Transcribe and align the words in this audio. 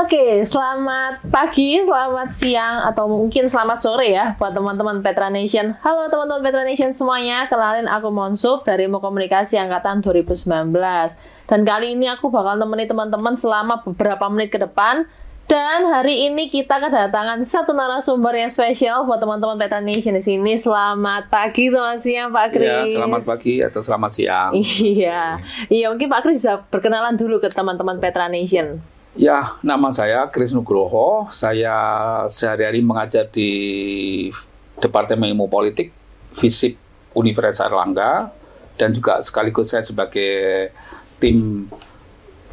Oke, 0.00 0.40
selamat 0.48 1.28
pagi, 1.28 1.76
selamat 1.84 2.32
siang, 2.32 2.88
atau 2.88 3.04
mungkin 3.04 3.52
selamat 3.52 3.84
sore 3.84 4.08
ya 4.08 4.32
buat 4.40 4.56
teman-teman 4.56 5.04
Petra 5.04 5.28
Nation. 5.28 5.76
Halo 5.84 6.08
teman-teman 6.08 6.40
Petra 6.40 6.64
Nation 6.64 6.88
semuanya, 6.96 7.44
kenalin 7.52 7.84
aku 7.84 8.08
Monsup 8.08 8.64
dari 8.64 8.88
Mo 8.88 9.04
Komunikasi 9.04 9.60
Angkatan 9.60 10.00
2019. 10.00 10.72
Dan 11.44 11.60
kali 11.68 12.00
ini 12.00 12.08
aku 12.08 12.32
bakal 12.32 12.56
temani 12.56 12.88
teman-teman 12.88 13.36
selama 13.36 13.84
beberapa 13.84 14.24
menit 14.32 14.48
ke 14.48 14.56
depan. 14.56 15.04
Dan 15.44 15.92
hari 15.92 16.32
ini 16.32 16.48
kita 16.48 16.80
kedatangan 16.80 17.44
satu 17.44 17.76
narasumber 17.76 18.32
yang 18.40 18.48
spesial 18.48 19.04
buat 19.04 19.20
teman-teman 19.20 19.60
Petra 19.60 19.84
Nation 19.84 20.16
di 20.16 20.24
sini. 20.24 20.56
Selamat 20.56 21.28
pagi, 21.28 21.68
selamat 21.68 22.00
siang 22.00 22.32
Pak 22.32 22.56
Kris. 22.56 22.72
Ya, 22.72 23.04
selamat 23.04 23.22
pagi 23.28 23.60
atau 23.60 23.84
selamat 23.84 24.10
siang. 24.16 24.50
Iya, 24.56 25.44
iya 25.68 25.92
mungkin 25.92 26.08
Pak 26.08 26.24
Kris 26.24 26.40
bisa 26.40 26.64
perkenalan 26.72 27.20
dulu 27.20 27.36
ke 27.36 27.52
teman-teman 27.52 28.00
Petra 28.00 28.32
Nation. 28.32 28.80
Ya, 29.18 29.58
nama 29.58 29.90
saya 29.90 30.22
Kris 30.30 30.54
Nugroho. 30.54 31.26
Saya 31.34 31.74
sehari-hari 32.30 32.78
mengajar 32.78 33.26
di 33.26 33.50
Departemen 34.78 35.34
Ilmu 35.34 35.50
Politik 35.50 35.90
FISIP 36.38 36.78
Universitas 37.18 37.66
Erlangga 37.66 38.30
dan 38.78 38.94
juga 38.94 39.18
sekaligus 39.26 39.74
saya 39.74 39.82
sebagai 39.82 40.70
tim 41.18 41.66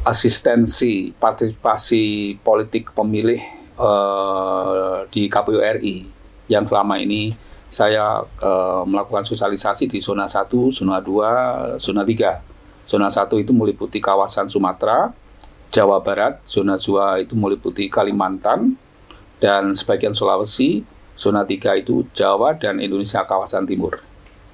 asistensi 0.02 1.14
partisipasi 1.14 2.34
politik 2.42 2.90
pemilih 2.90 3.38
uh, 3.78 5.06
di 5.14 5.30
KPU 5.30 5.62
RI 5.62 6.10
yang 6.50 6.66
selama 6.66 6.98
ini 6.98 7.38
saya 7.70 8.26
uh, 8.42 8.82
melakukan 8.82 9.22
sosialisasi 9.22 9.86
di 9.86 10.02
zona 10.02 10.26
1, 10.26 10.50
zona 10.74 10.98
2, 10.98 11.78
zona 11.78 12.02
3. 12.02 12.90
Zona 12.90 13.08
1 13.14 13.30
itu 13.44 13.52
meliputi 13.54 14.00
kawasan 14.00 14.48
Sumatera, 14.48 15.12
Jawa 15.70 16.00
Barat, 16.00 16.40
zona 16.44 16.74
2 16.74 17.22
itu 17.22 17.34
meliputi 17.34 17.86
Kalimantan, 17.86 18.74
dan 19.36 19.72
sebagian 19.72 20.12
Sulawesi, 20.12 20.82
zona 21.14 21.42
3 21.42 21.76
itu 21.76 22.08
Jawa 22.10 22.52
dan 22.52 22.78
Indonesia 22.78 23.22
kawasan 23.22 23.64
timur. 23.64 24.00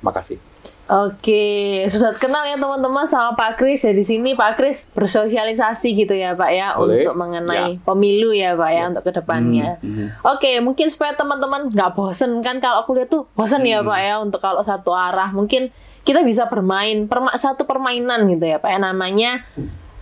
Makasih. 0.00 0.36
Oke, 0.84 1.46
sudah 1.88 2.12
kenal 2.12 2.44
ya 2.44 2.54
teman-teman 2.54 3.02
sama 3.02 3.32
Pak 3.32 3.56
Kris 3.56 3.80
ya 3.80 3.90
di 3.90 4.04
sini 4.04 4.36
Pak 4.36 4.52
Kris 4.54 4.92
bersosialisasi 4.92 5.96
gitu 5.96 6.12
ya 6.12 6.36
Pak 6.36 6.50
ya 6.50 6.76
Boleh. 6.76 7.02
untuk 7.02 7.16
mengenai 7.16 7.56
Ya. 7.72 7.80
pemilu 7.80 8.30
ya 8.30 8.52
Pak 8.52 8.70
ya, 8.70 8.82
untuk 8.92 9.02
ke 9.02 9.12
depannya. 9.14 9.80
Hmm, 9.80 9.92
hmm. 10.04 10.08
Oke, 10.28 10.60
mungkin 10.60 10.92
supaya 10.92 11.12
teman-teman 11.12 11.72
nggak 11.72 11.96
bosen 11.96 12.36
kan 12.38 12.60
kalau 12.60 12.84
aku 12.84 12.92
lihat 12.92 13.08
tuh 13.08 13.24
bosen 13.32 13.64
ya 13.64 13.80
Hmm. 13.80 13.88
Pak 13.88 13.98
ya 13.98 14.14
untuk 14.20 14.40
kalau 14.40 14.60
satu 14.60 14.92
arah 14.92 15.32
mungkin 15.32 15.72
kita 16.04 16.20
bisa 16.20 16.44
bermain 16.44 17.08
perma 17.08 17.32
satu 17.32 17.64
permainan 17.64 18.28
gitu 18.28 18.44
ya 18.44 18.60
Pak 18.60 18.68
ya 18.68 18.78
namanya 18.78 19.40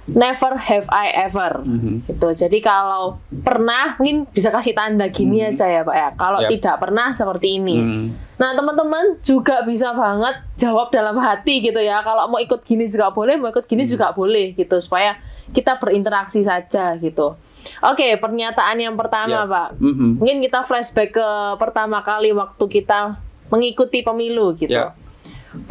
Never 0.03 0.58
have 0.58 0.91
I 0.91 1.14
ever 1.14 1.62
Mhm. 1.62 2.03
gitu. 2.11 2.28
Jadi 2.34 2.58
kalau 2.58 3.22
pernah 3.31 3.95
mungkin 4.03 4.27
bisa 4.27 4.50
kasih 4.50 4.75
tanda 4.75 5.06
gini 5.06 5.39
aja 5.39 5.62
ya 5.62 5.86
Pak 5.86 5.95
ya. 5.95 6.08
Kalau 6.19 6.42
Yap. 6.42 6.50
tidak 6.50 6.75
pernah 6.83 7.14
seperti 7.14 7.62
ini. 7.62 7.77
Hmm. 7.78 8.06
Nah 8.34 8.50
teman-teman 8.50 9.23
juga 9.23 9.62
bisa 9.62 9.95
banget 9.95 10.42
jawab 10.58 10.91
dalam 10.91 11.14
hati 11.23 11.62
gitu 11.62 11.78
ya. 11.78 12.03
Kalau 12.03 12.27
mau 12.27 12.42
ikut 12.42 12.67
gini 12.67 12.91
juga 12.91 13.14
boleh, 13.14 13.39
mau 13.39 13.55
ikut 13.55 13.62
gini 13.62 13.86
juga 13.86 14.11
boleh 14.11 14.58
gitu 14.58 14.75
supaya 14.83 15.14
kita 15.55 15.78
berinteraksi 15.78 16.42
saja 16.42 16.98
gitu. 16.98 17.39
Oke, 17.78 18.19
pernyataan 18.19 18.83
yang 18.83 18.98
pertama 18.98 19.47
Ya. 19.47 19.47
Pak. 19.47 19.78
Mhm. 19.78 20.19
Mungkin 20.19 20.42
kita 20.42 20.67
flashback 20.67 21.14
ke 21.14 21.28
pertama 21.62 22.03
kali 22.03 22.34
waktu 22.34 22.64
kita 22.67 23.23
mengikuti 23.48 24.03
pemilu 24.03 24.50
gitu. 24.58 24.75
Ya. 24.75 24.98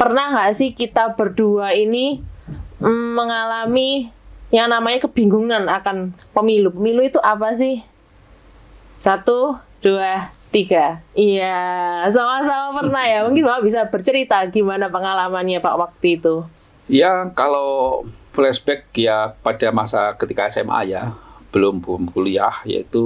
Pernah 0.00 0.32
nggak 0.32 0.56
sih 0.56 0.72
kita 0.72 1.12
berdua 1.12 1.76
ini 1.76 2.24
mm, 2.80 3.08
mengalami 3.12 4.08
yang 4.52 4.68
namanya 4.68 5.08
kebingungan 5.08 5.64
akan 5.64 6.12
pemilu? 6.36 6.68
Pemilu 6.70 7.00
itu 7.08 7.16
apa 7.24 7.56
sih? 7.56 7.80
Satu, 9.00 9.56
dua, 9.80 10.28
tiga. 10.52 11.00
Iya, 11.16 11.56
sama-sama 12.12 12.84
pernah 12.84 13.02
ya. 13.08 13.24
Mungkin 13.24 13.48
Bapak 13.48 13.64
bisa 13.64 13.80
bercerita 13.88 14.44
gimana 14.52 14.92
pengalamannya 14.92 15.58
Pak 15.58 15.74
waktu 15.80 16.20
itu. 16.20 16.44
Ya, 16.86 17.32
kalau 17.32 18.04
flashback 18.36 18.92
ya 18.92 19.32
pada 19.40 19.72
masa 19.72 20.12
ketika 20.20 20.44
SMA 20.52 20.92
ya, 20.92 21.16
belum 21.48 21.80
belum 21.80 22.12
kuliah, 22.12 22.60
yaitu 22.68 23.02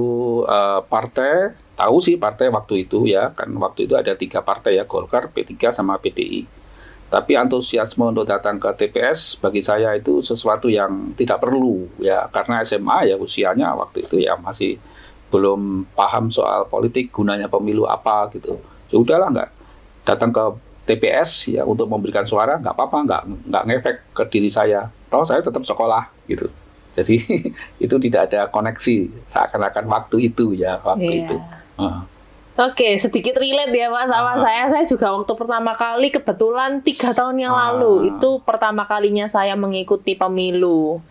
eh, 0.51 0.81
partai, 0.91 1.55
tahu 1.79 2.03
sih 2.03 2.19
partai 2.19 2.51
waktu 2.51 2.91
itu 2.91 3.07
ya, 3.07 3.31
kan 3.31 3.47
waktu 3.55 3.87
itu 3.87 3.95
ada 3.95 4.19
tiga 4.19 4.43
partai 4.43 4.83
ya, 4.83 4.85
Golkar, 4.85 5.31
P3 5.31 5.71
sama 5.71 5.95
PDI. 6.03 6.66
Tapi 7.07 7.33
antusiasme 7.33 8.03
untuk 8.03 8.27
datang 8.27 8.59
ke 8.59 8.67
TPS 8.73 9.39
bagi 9.39 9.63
saya 9.63 9.95
itu 9.95 10.19
sesuatu 10.21 10.67
yang 10.67 11.15
tidak 11.15 11.39
perlu 11.39 11.87
ya, 11.97 12.27
karena 12.27 12.61
SMA 12.61 13.07
ya 13.07 13.17
usianya 13.17 13.73
waktu 13.73 14.03
itu 14.03 14.19
ya 14.19 14.35
masih 14.35 14.75
belum 15.27 15.87
paham 15.93 16.29
soal 16.29 16.67
politik 16.67 17.11
gunanya 17.11 17.47
pemilu 17.47 17.87
apa 17.87 18.27
gitu. 18.31 18.59
Ya 18.91 18.99
udahlah 18.99 19.31
nggak 19.31 19.51
datang 20.03 20.31
ke 20.31 20.45
TPS 20.87 21.31
ya 21.51 21.63
untuk 21.63 21.87
memberikan 21.87 22.23
suara 22.23 22.59
nggak 22.59 22.75
apa-apa 22.75 22.99
nggak 23.03 23.23
nggak 23.51 23.63
ngefek 23.65 23.97
ke 24.11 24.23
diri 24.27 24.51
saya. 24.51 24.87
Toh 25.07 25.23
saya 25.23 25.39
tetap 25.39 25.63
sekolah 25.63 26.11
gitu. 26.27 26.51
Jadi 26.95 27.23
itu 27.85 27.95
tidak 28.01 28.31
ada 28.31 28.47
koneksi 28.47 28.95
seakan-akan 29.27 29.85
waktu 29.87 30.27
itu 30.27 30.55
ya 30.55 30.79
waktu 30.83 31.07
Iya. 31.07 31.23
itu. 31.23 31.37
Heeh. 31.79 32.01
Oke, 32.57 32.97
sedikit 32.97 33.37
relate 33.37 33.69
ya 33.71 33.93
Pak 33.93 34.09
sama 34.09 34.33
Ah. 34.33 34.41
saya. 34.41 34.65
Saya 34.67 34.85
juga 34.85 35.13
waktu 35.13 35.29
pertama 35.29 35.77
kali 35.77 36.09
kebetulan 36.09 36.81
tiga 36.81 37.13
tahun 37.13 37.37
yang 37.37 37.53
Ah. 37.53 37.69
lalu 37.69 38.09
itu 38.09 38.41
pertama 38.41 38.89
kalinya 38.89 39.29
saya 39.29 39.53
mengikuti 39.53 40.17
pemilu. 40.17 41.05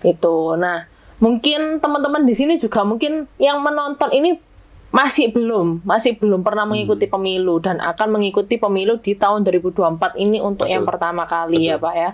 Itu. 0.00 0.56
Nah, 0.56 0.88
mungkin 1.18 1.78
teman-teman 1.78 2.24
di 2.24 2.32
sini 2.32 2.56
juga 2.56 2.80
mungkin 2.80 3.28
yang 3.36 3.60
menonton 3.60 4.08
ini 4.10 4.40
masih 4.88 5.28
belum, 5.28 5.84
masih 5.84 6.16
belum 6.16 6.40
pernah 6.40 6.64
Hmm. 6.64 6.72
mengikuti 6.72 7.04
pemilu 7.04 7.60
dan 7.60 7.76
akan 7.76 8.16
mengikuti 8.16 8.56
pemilu 8.56 8.96
di 8.96 9.12
tahun 9.12 9.44
2024 9.44 10.16
ini 10.16 10.40
untuk 10.40 10.64
Betul. 10.64 10.80
yang 10.80 10.84
pertama 10.88 11.28
kali 11.28 11.68
ya 11.68 11.76
Betul. 11.76 11.84
Pak 11.84 11.94
ya. 11.94 12.10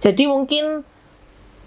Jadi 0.00 0.22
mungkin 0.24 0.64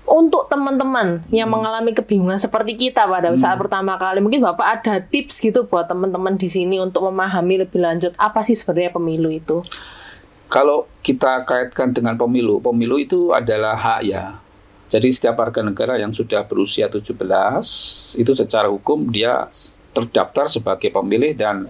untuk 0.03 0.51
teman-teman 0.51 1.23
yang 1.31 1.47
Hmm. 1.47 1.63
mengalami 1.63 1.95
kebingungan 1.95 2.35
seperti 2.35 2.75
kita 2.75 3.07
pada 3.07 3.31
saat 3.39 3.55
pertama 3.55 3.95
kali, 3.95 4.19
mungkin 4.19 4.43
Bapak 4.43 4.83
ada 4.83 4.99
tips 4.99 5.39
gitu 5.39 5.63
buat 5.63 5.87
teman-teman 5.87 6.35
di 6.35 6.51
sini 6.51 6.77
untuk 6.79 7.07
memahami 7.07 7.63
lebih 7.63 7.79
lanjut 7.79 8.11
apa 8.19 8.43
sih 8.43 8.53
sebenarnya 8.53 8.91
pemilu 8.91 9.31
itu? 9.31 9.63
Kalau 10.51 10.85
kita 11.01 11.47
kaitkan 11.47 11.95
dengan 11.95 12.13
pemilu, 12.13 12.61
pemilu 12.61 13.01
itu 13.01 13.33
adalah 13.33 13.73
hak 13.73 14.01
ya. 14.05 14.37
Jadi 14.93 15.09
setiap 15.09 15.41
warga 15.41 15.65
negara 15.65 15.97
yang 15.97 16.13
sudah 16.13 16.45
berusia 16.45 16.85
17 16.85 18.13
itu 18.13 18.31
secara 18.37 18.69
hukum 18.69 19.09
dia 19.09 19.49
terdaftar 19.89 20.45
sebagai 20.45 20.93
pemilih 20.93 21.33
dan 21.33 21.65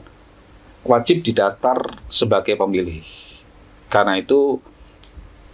wajib 0.83 1.23
didaftar 1.23 2.03
sebagai 2.11 2.59
pemilih. 2.59 3.07
Karena 3.87 4.19
itu 4.19 4.59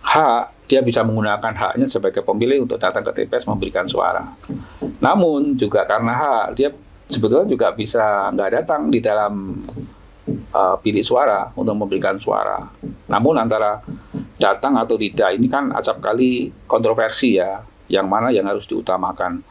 hak 0.10 0.66
dia 0.66 0.82
bisa 0.82 1.06
menggunakan 1.06 1.54
haknya 1.54 1.86
sebagai 1.86 2.26
pemilih 2.26 2.66
untuk 2.66 2.82
datang 2.82 3.06
ke 3.06 3.14
TPS 3.14 3.46
memberikan 3.46 3.86
suara. 3.86 4.26
Namun 5.02 5.54
juga 5.54 5.86
karena 5.86 6.14
hak 6.18 6.46
dia 6.58 6.70
sebetulnya 7.10 7.50
juga 7.50 7.74
bisa 7.74 8.30
nggak 8.34 8.50
datang 8.62 8.90
di 8.90 9.02
dalam 9.02 9.62
uh, 10.54 10.76
bilik 10.82 11.06
suara 11.06 11.50
untuk 11.54 11.78
memberikan 11.78 12.18
suara. 12.18 12.58
Namun 13.10 13.38
antara 13.38 13.82
datang 14.38 14.78
atau 14.78 14.98
tidak 14.98 15.36
ini 15.38 15.46
kan 15.50 15.70
acap 15.74 16.02
kali 16.02 16.50
kontroversi 16.70 17.38
ya, 17.38 17.62
yang 17.90 18.10
mana 18.10 18.34
yang 18.34 18.46
harus 18.50 18.66
diutamakan. 18.66 19.42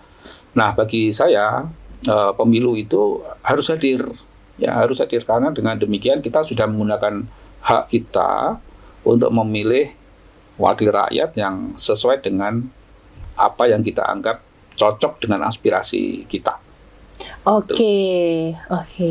Nah 0.54 0.70
bagi 0.74 1.10
saya 1.14 1.66
uh, 2.06 2.32
pemilu 2.34 2.78
itu 2.78 3.22
harus 3.42 3.70
hadir, 3.70 4.06
ya 4.58 4.74
harus 4.78 4.98
hadir 5.02 5.22
karena 5.22 5.50
dengan 5.50 5.78
demikian 5.78 6.22
kita 6.22 6.42
sudah 6.42 6.66
menggunakan 6.66 7.26
hak 7.62 7.90
kita 7.90 8.58
untuk 9.02 9.30
memilih 9.34 9.97
wakil 10.58 10.90
rakyat 10.90 11.30
yang 11.38 11.72
sesuai 11.78 12.20
dengan 12.20 12.66
apa 13.38 13.70
yang 13.70 13.80
kita 13.80 14.02
anggap 14.02 14.42
cocok 14.74 15.22
dengan 15.22 15.46
aspirasi 15.46 16.26
kita. 16.26 16.58
Oke, 17.46 18.54
oke. 18.70 19.10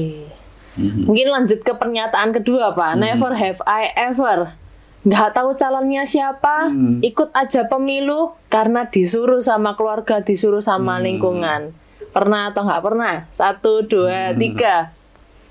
Mhm. 0.77 1.09
Mungkin 1.09 1.27
lanjut 1.33 1.59
ke 1.65 1.73
pernyataan 1.73 2.31
kedua 2.35 2.71
Pak. 2.71 2.99
Never 3.01 3.33
have 3.33 3.59
I 3.65 3.91
ever. 3.97 4.53
Nggak 5.07 5.39
tahu 5.39 5.55
calonnya 5.55 6.03
siapa, 6.03 6.67
Hmm. 6.67 6.99
ikut 6.99 7.31
aja 7.31 7.63
pemilu 7.71 8.35
karena 8.51 8.83
disuruh 8.91 9.39
sama 9.39 9.73
keluarga, 9.79 10.19
disuruh 10.19 10.59
sama 10.59 10.99
Hmm. 10.99 11.03
lingkungan. 11.07 11.61
Pernah 12.11 12.51
atau 12.51 12.67
nggak 12.67 12.83
pernah? 12.83 13.15
Satu, 13.31 13.87
dua, 13.87 14.35
Hmm. 14.35 14.39
tiga. 14.39 14.91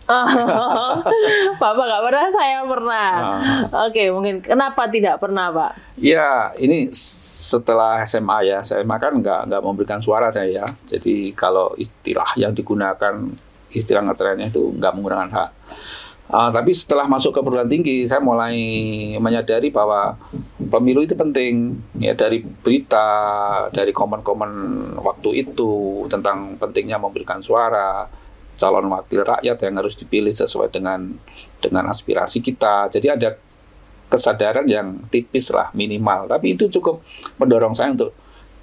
Oh, 0.06 0.92
Bapak 1.60 1.84
nggak 1.86 2.04
pernah, 2.06 2.26
saya 2.30 2.62
pernah. 2.62 3.10
Ah. 3.18 3.86
Oke, 3.90 4.06
mungkin 4.14 4.38
kenapa 4.38 4.86
tidak 4.86 5.18
pernah, 5.18 5.50
Pak? 5.50 5.98
Ya, 5.98 6.54
ini 6.62 6.94
setelah 6.94 8.06
SMA 8.06 8.46
ya, 8.46 8.58
SMA 8.62 8.96
kan 9.02 9.18
nggak 9.18 9.50
nggak 9.50 9.62
memberikan 9.66 9.98
suara 9.98 10.30
saya 10.30 10.62
ya. 10.62 10.66
Jadi 10.86 11.34
kalau 11.34 11.74
istilah 11.74 12.38
yang 12.38 12.54
digunakan 12.54 13.18
istilah 13.74 14.02
ngetrennya 14.06 14.46
itu 14.48 14.70
nggak 14.78 14.94
menggunakan 14.94 15.30
hak. 15.30 15.50
Uh, 16.26 16.50
tapi 16.50 16.74
setelah 16.74 17.06
masuk 17.06 17.30
ke 17.30 17.38
perguruan 17.38 17.70
tinggi, 17.70 18.02
saya 18.02 18.18
mulai 18.18 18.58
menyadari 19.22 19.70
bahwa 19.70 20.18
pemilu 20.58 21.06
itu 21.06 21.14
penting 21.14 21.78
ya 22.02 22.18
dari 22.18 22.42
berita, 22.42 23.06
dari 23.70 23.94
komen-komen 23.94 24.50
waktu 24.98 25.46
itu 25.46 26.02
tentang 26.10 26.58
pentingnya 26.58 26.98
memberikan 26.98 27.38
suara 27.38 28.10
calon 28.56 28.88
wakil 28.88 29.22
rakyat 29.22 29.56
yang 29.62 29.74
harus 29.78 29.94
dipilih 29.96 30.32
sesuai 30.32 30.72
dengan 30.72 31.12
dengan 31.60 31.88
aspirasi 31.92 32.40
kita. 32.40 32.88
Jadi 32.92 33.06
ada 33.08 33.36
kesadaran 34.06 34.64
yang 34.66 35.02
tipis 35.10 35.50
lah 35.50 35.70
minimal, 35.76 36.30
tapi 36.30 36.54
itu 36.54 36.70
cukup 36.70 37.02
mendorong 37.36 37.74
saya 37.74 37.92
untuk 37.92 38.14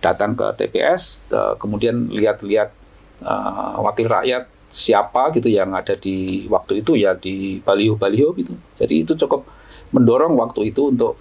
datang 0.03 0.35
ke 0.35 0.51
TPS, 0.59 1.23
kemudian 1.59 2.11
lihat-lihat 2.11 2.75
uh, 3.23 3.79
wakil 3.83 4.07
rakyat 4.11 4.47
siapa 4.73 5.29
gitu 5.37 5.53
yang 5.53 5.69
ada 5.77 5.93
di 5.93 6.49
waktu 6.49 6.81
itu 6.81 6.97
ya 6.97 7.13
di 7.13 7.61
baliho-baliho 7.61 8.33
gitu. 8.35 8.53
Jadi 8.81 9.05
itu 9.05 9.13
cukup 9.13 9.45
mendorong 9.93 10.33
waktu 10.33 10.73
itu 10.73 10.89
untuk 10.89 11.13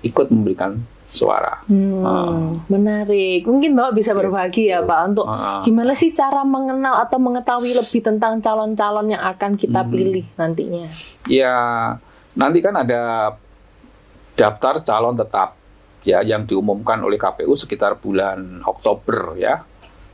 ikut 0.00 0.32
memberikan 0.32 0.80
suara. 1.16 1.64
Hmm, 1.64 2.04
uh. 2.04 2.52
Menarik. 2.68 3.48
Mungkin 3.48 3.72
Bapak 3.72 3.96
bisa 3.96 4.12
berbagi 4.12 4.68
ya 4.68 4.84
Pak 4.84 5.00
untuk 5.08 5.24
uh. 5.24 5.64
gimana 5.64 5.96
sih 5.96 6.12
cara 6.12 6.44
mengenal 6.44 7.00
atau 7.00 7.16
mengetahui 7.16 7.72
lebih 7.72 8.04
tentang 8.04 8.44
calon-calon 8.44 9.16
yang 9.16 9.22
akan 9.24 9.56
kita 9.56 9.80
hmm. 9.80 9.90
pilih 9.90 10.26
nantinya? 10.36 10.86
Ya, 11.24 11.56
nanti 12.36 12.60
kan 12.60 12.76
ada 12.76 13.32
daftar 14.36 14.84
calon 14.84 15.16
tetap 15.16 15.56
ya 16.04 16.20
yang 16.22 16.44
diumumkan 16.44 17.00
oleh 17.00 17.16
KPU 17.16 17.56
sekitar 17.56 17.96
bulan 17.98 18.62
Oktober 18.62 19.34
ya. 19.40 19.64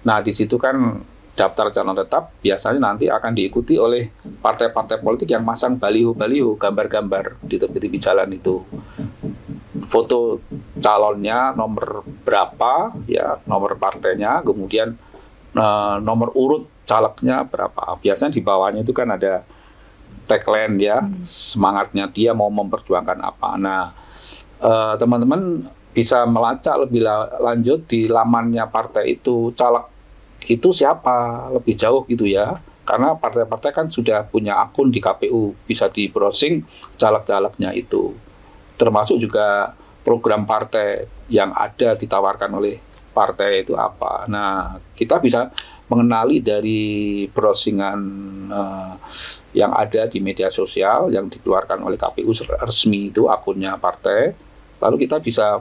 Nah, 0.06 0.18
di 0.22 0.32
situ 0.32 0.56
kan 0.56 1.02
daftar 1.32 1.72
calon 1.72 1.96
tetap 1.96 2.32
biasanya 2.44 2.80
nanti 2.92 3.08
akan 3.08 3.32
diikuti 3.32 3.80
oleh 3.80 4.12
partai-partai 4.40 5.00
politik 5.00 5.32
yang 5.32 5.44
masang 5.44 5.80
baliho-baliho, 5.80 6.60
gambar-gambar 6.60 7.40
di 7.40 7.56
tepi-tepi 7.56 7.98
jalan 8.00 8.28
itu. 8.32 8.60
Foto 9.92 10.40
calonnya 10.80 11.52
nomor 11.52 12.00
berapa, 12.24 12.96
ya 13.04 13.36
nomor 13.44 13.76
partainya, 13.76 14.40
kemudian 14.40 14.96
uh, 15.52 16.00
nomor 16.00 16.32
urut 16.32 16.64
calegnya 16.88 17.44
berapa. 17.44 18.00
Biasanya 18.00 18.32
di 18.32 18.40
bawahnya 18.40 18.80
itu 18.80 18.96
kan 18.96 19.12
ada 19.12 19.44
tagline 20.24 20.80
ya, 20.80 21.04
semangatnya 21.28 22.08
dia 22.08 22.32
mau 22.32 22.48
memperjuangkan 22.48 23.20
apa. 23.20 23.60
Nah, 23.60 23.92
uh, 24.64 24.96
teman-teman 24.96 25.68
bisa 25.92 26.24
melacak 26.24 26.88
lebih 26.88 27.04
lanjut 27.36 27.84
di 27.84 28.08
lamannya 28.08 28.64
partai 28.72 29.20
itu 29.20 29.52
caleg 29.52 29.84
itu 30.48 30.72
siapa 30.72 31.48
lebih 31.52 31.76
jauh 31.76 32.02
gitu 32.08 32.24
ya 32.24 32.56
karena 32.82 33.14
partai-partai 33.14 33.70
kan 33.70 33.86
sudah 33.86 34.26
punya 34.26 34.58
akun 34.58 34.90
di 34.90 34.98
KPU 34.98 35.54
bisa 35.68 35.86
di 35.86 36.10
browsing 36.10 36.64
caleg-calegnya 36.98 37.76
itu 37.76 38.16
termasuk 38.80 39.20
juga 39.22 39.76
program 40.02 40.44
partai 40.46 41.06
yang 41.30 41.54
ada 41.54 41.94
ditawarkan 41.94 42.50
oleh 42.58 42.76
partai 43.14 43.66
itu 43.66 43.74
apa 43.78 44.26
nah 44.26 44.76
kita 44.94 45.22
bisa 45.22 45.50
mengenali 45.90 46.40
dari 46.40 47.24
browsingan 47.28 48.00
uh, 48.48 48.94
yang 49.52 49.76
ada 49.76 50.08
di 50.08 50.24
media 50.24 50.48
sosial 50.48 51.12
yang 51.12 51.28
dikeluarkan 51.28 51.84
oleh 51.84 52.00
KPU 52.00 52.32
resmi 52.62 53.12
itu 53.12 53.28
akunnya 53.28 53.76
partai 53.76 54.32
lalu 54.80 55.06
kita 55.06 55.20
bisa 55.20 55.60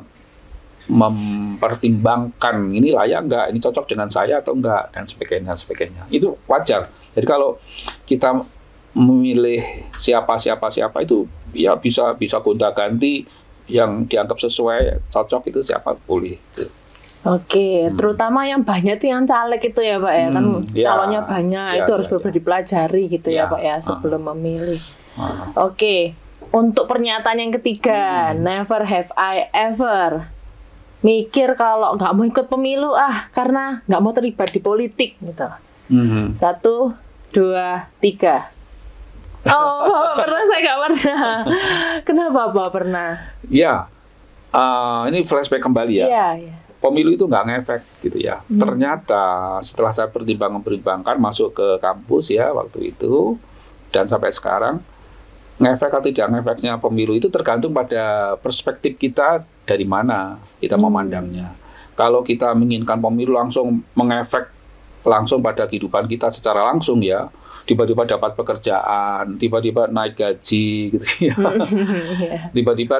mempertimbangkan 0.92 2.58
ini 2.74 2.92
layak 2.92 3.30
enggak, 3.30 3.46
ini 3.54 3.60
cocok 3.62 3.86
dengan 3.86 4.10
saya 4.10 4.42
atau 4.42 4.58
enggak 4.58 4.90
dan 4.92 5.06
sebagainya 5.06 5.54
sebagainya. 5.54 6.04
Itu 6.10 6.36
wajar. 6.50 6.90
Jadi 7.14 7.26
kalau 7.28 7.62
kita 8.04 8.42
memilih 8.92 9.88
siapa 9.96 10.36
siapa 10.36 10.68
siapa 10.68 11.00
itu 11.00 11.24
ya 11.56 11.80
bisa 11.80 12.12
bisa 12.20 12.44
gonta-ganti 12.44 13.24
yang 13.68 14.06
dianggap 14.06 14.38
sesuai 14.40 15.12
cocok 15.12 15.52
itu 15.52 15.60
siapa 15.62 15.98
boleh. 16.06 16.38
Gitu. 16.54 16.70
Oke, 17.22 17.86
hmm. 17.86 18.02
terutama 18.02 18.50
yang 18.50 18.66
banyak 18.66 18.98
itu 18.98 19.14
yang 19.14 19.30
caleg 19.30 19.62
itu 19.62 19.78
ya 19.78 20.02
Pak 20.02 20.14
ya 20.18 20.28
kan 20.34 20.42
hmm, 20.42 20.62
ya, 20.74 20.86
calonnya 20.90 21.22
banyak 21.22 21.70
ya, 21.78 21.80
itu 21.86 21.92
harus 21.94 22.08
ya, 22.10 22.12
benar 22.18 22.26
ya. 22.26 22.34
dipelajari 22.34 23.04
gitu 23.14 23.30
ya, 23.30 23.46
ya 23.46 23.52
Pak 23.54 23.62
ya 23.62 23.76
sebelum 23.78 24.22
uh, 24.26 24.28
memilih. 24.34 24.82
Uh. 25.14 25.70
Oke, 25.70 26.18
untuk 26.50 26.90
pernyataan 26.90 27.38
yang 27.38 27.54
ketiga, 27.62 28.34
hmm. 28.34 28.42
never 28.42 28.82
have 28.90 29.14
I 29.14 29.54
ever 29.54 30.34
mikir 31.02 31.58
kalau 31.58 31.98
nggak 31.98 32.14
mau 32.14 32.26
ikut 32.26 32.46
pemilu 32.46 32.94
ah 32.94 33.30
karena 33.34 33.82
nggak 33.90 34.02
mau 34.02 34.14
terlibat 34.14 34.50
di 34.54 34.62
politik 34.62 35.18
gitu. 35.18 35.50
Mm-hmm. 35.92 36.38
Satu, 36.38 36.94
dua, 37.34 37.90
tiga. 38.00 38.48
Oh, 39.50 40.14
pernah 40.20 40.42
saya 40.46 40.60
nggak 40.62 40.80
pernah. 40.86 41.30
Kenapa 42.06 42.42
Pak 42.54 42.70
pernah? 42.70 43.10
Ya, 43.50 43.90
uh, 44.54 45.10
ini 45.10 45.26
flashback 45.26 45.64
kembali 45.64 46.06
ya. 46.06 46.08
Iya, 46.08 46.28
iya. 46.38 46.56
Pemilu 46.82 47.14
itu 47.14 47.26
nggak 47.30 47.46
ngefek 47.46 47.82
gitu 48.06 48.18
ya. 48.22 48.42
Hmm. 48.46 48.58
Ternyata 48.62 49.58
setelah 49.62 49.94
saya 49.94 50.10
pertimbangkan-pertimbangkan 50.10 51.18
masuk 51.22 51.54
ke 51.54 51.68
kampus 51.78 52.34
ya 52.34 52.50
waktu 52.54 52.94
itu 52.94 53.38
dan 53.94 54.10
sampai 54.10 54.34
sekarang 54.34 54.82
ngefek 55.62 55.94
atau 55.94 56.10
tidak 56.10 56.28
ngefeknya 56.34 56.82
pemilu 56.82 57.14
itu 57.14 57.30
tergantung 57.30 57.70
pada 57.70 58.34
perspektif 58.42 58.98
kita 58.98 59.46
dari 59.66 59.86
mana 59.86 60.42
kita 60.58 60.74
hmm. 60.78 60.84
memandangnya. 60.90 61.54
Kalau 61.94 62.26
kita 62.26 62.50
menginginkan 62.58 62.98
pemilu 62.98 63.38
langsung 63.38 63.86
mengefek 63.94 64.50
langsung 65.06 65.42
pada 65.42 65.66
kehidupan 65.66 66.06
kita 66.10 66.34
secara 66.34 66.66
langsung 66.74 67.02
ya, 67.02 67.30
tiba-tiba 67.66 68.04
dapat 68.08 68.34
pekerjaan, 68.34 69.38
tiba-tiba 69.38 69.88
naik 69.88 70.18
gaji 70.18 70.98
gitu 70.98 71.08
ya. 71.30 71.36
Iya. 72.22 72.50
Tiba-tiba 72.54 72.98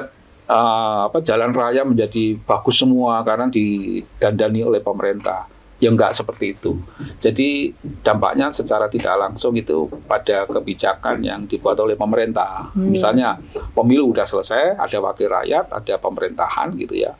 uh, 0.48 1.10
apa 1.10 1.18
jalan 1.22 1.50
raya 1.54 1.82
menjadi 1.82 2.38
bagus 2.42 2.82
semua 2.82 3.22
karena 3.26 3.50
didandani 3.50 4.60
oleh 4.62 4.80
pemerintah 4.82 5.46
ya 5.82 5.90
enggak 5.90 6.14
seperti 6.14 6.54
itu. 6.54 6.78
Jadi 7.18 7.74
dampaknya 8.06 8.54
secara 8.54 8.86
tidak 8.86 9.18
langsung 9.18 9.50
itu 9.58 9.90
pada 10.06 10.46
kebijakan 10.46 11.18
yang 11.26 11.42
dibuat 11.50 11.74
oleh 11.82 11.98
pemerintah. 11.98 12.70
Hmm. 12.70 12.86
Misalnya 12.86 13.34
pemilu 13.74 14.14
udah 14.14 14.22
selesai, 14.22 14.78
ada 14.78 14.98
wakil 15.02 15.26
rakyat, 15.26 15.74
ada 15.74 15.94
pemerintahan 15.98 16.78
gitu 16.78 16.94
ya. 16.94 17.10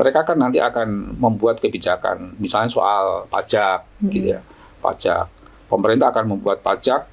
Mereka 0.00 0.24
kan 0.24 0.40
nanti 0.40 0.56
akan 0.56 1.20
membuat 1.20 1.60
kebijakan, 1.60 2.40
misalnya 2.40 2.72
soal 2.72 3.28
pajak 3.28 3.84
hmm. 4.00 4.08
gitu 4.08 4.26
ya. 4.32 4.40
Pajak. 4.80 5.35
Pemerintah 5.66 6.14
akan 6.14 6.36
membuat 6.36 6.62
pajak 6.62 7.06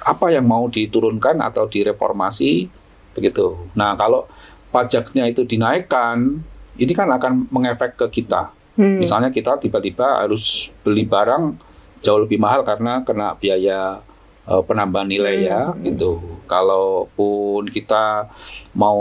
apa 0.00 0.26
yang 0.32 0.46
mau 0.48 0.70
diturunkan 0.70 1.40
atau 1.44 1.68
direformasi 1.68 2.68
begitu. 3.12 3.68
Nah, 3.76 3.98
kalau 3.98 4.24
pajaknya 4.70 5.28
itu 5.28 5.44
dinaikkan, 5.44 6.40
ini 6.80 6.92
kan 6.94 7.10
akan 7.10 7.50
mengefek 7.50 7.98
ke 7.98 8.22
kita 8.22 8.54
Hmm. 8.80 8.96
Misalnya 8.96 9.28
kita 9.28 9.60
tiba-tiba 9.60 10.24
harus 10.24 10.72
beli 10.80 11.04
barang 11.04 11.52
jauh 12.00 12.24
lebih 12.24 12.40
mahal 12.40 12.64
karena 12.64 13.04
kena 13.04 13.36
biaya 13.36 14.00
uh, 14.48 14.62
penambahan 14.64 15.04
nilai 15.04 15.36
hmm. 15.36 15.46
ya 15.52 15.60
gitu. 15.84 16.40
Kalaupun 16.48 17.68
kita 17.68 18.32
mau 18.72 19.00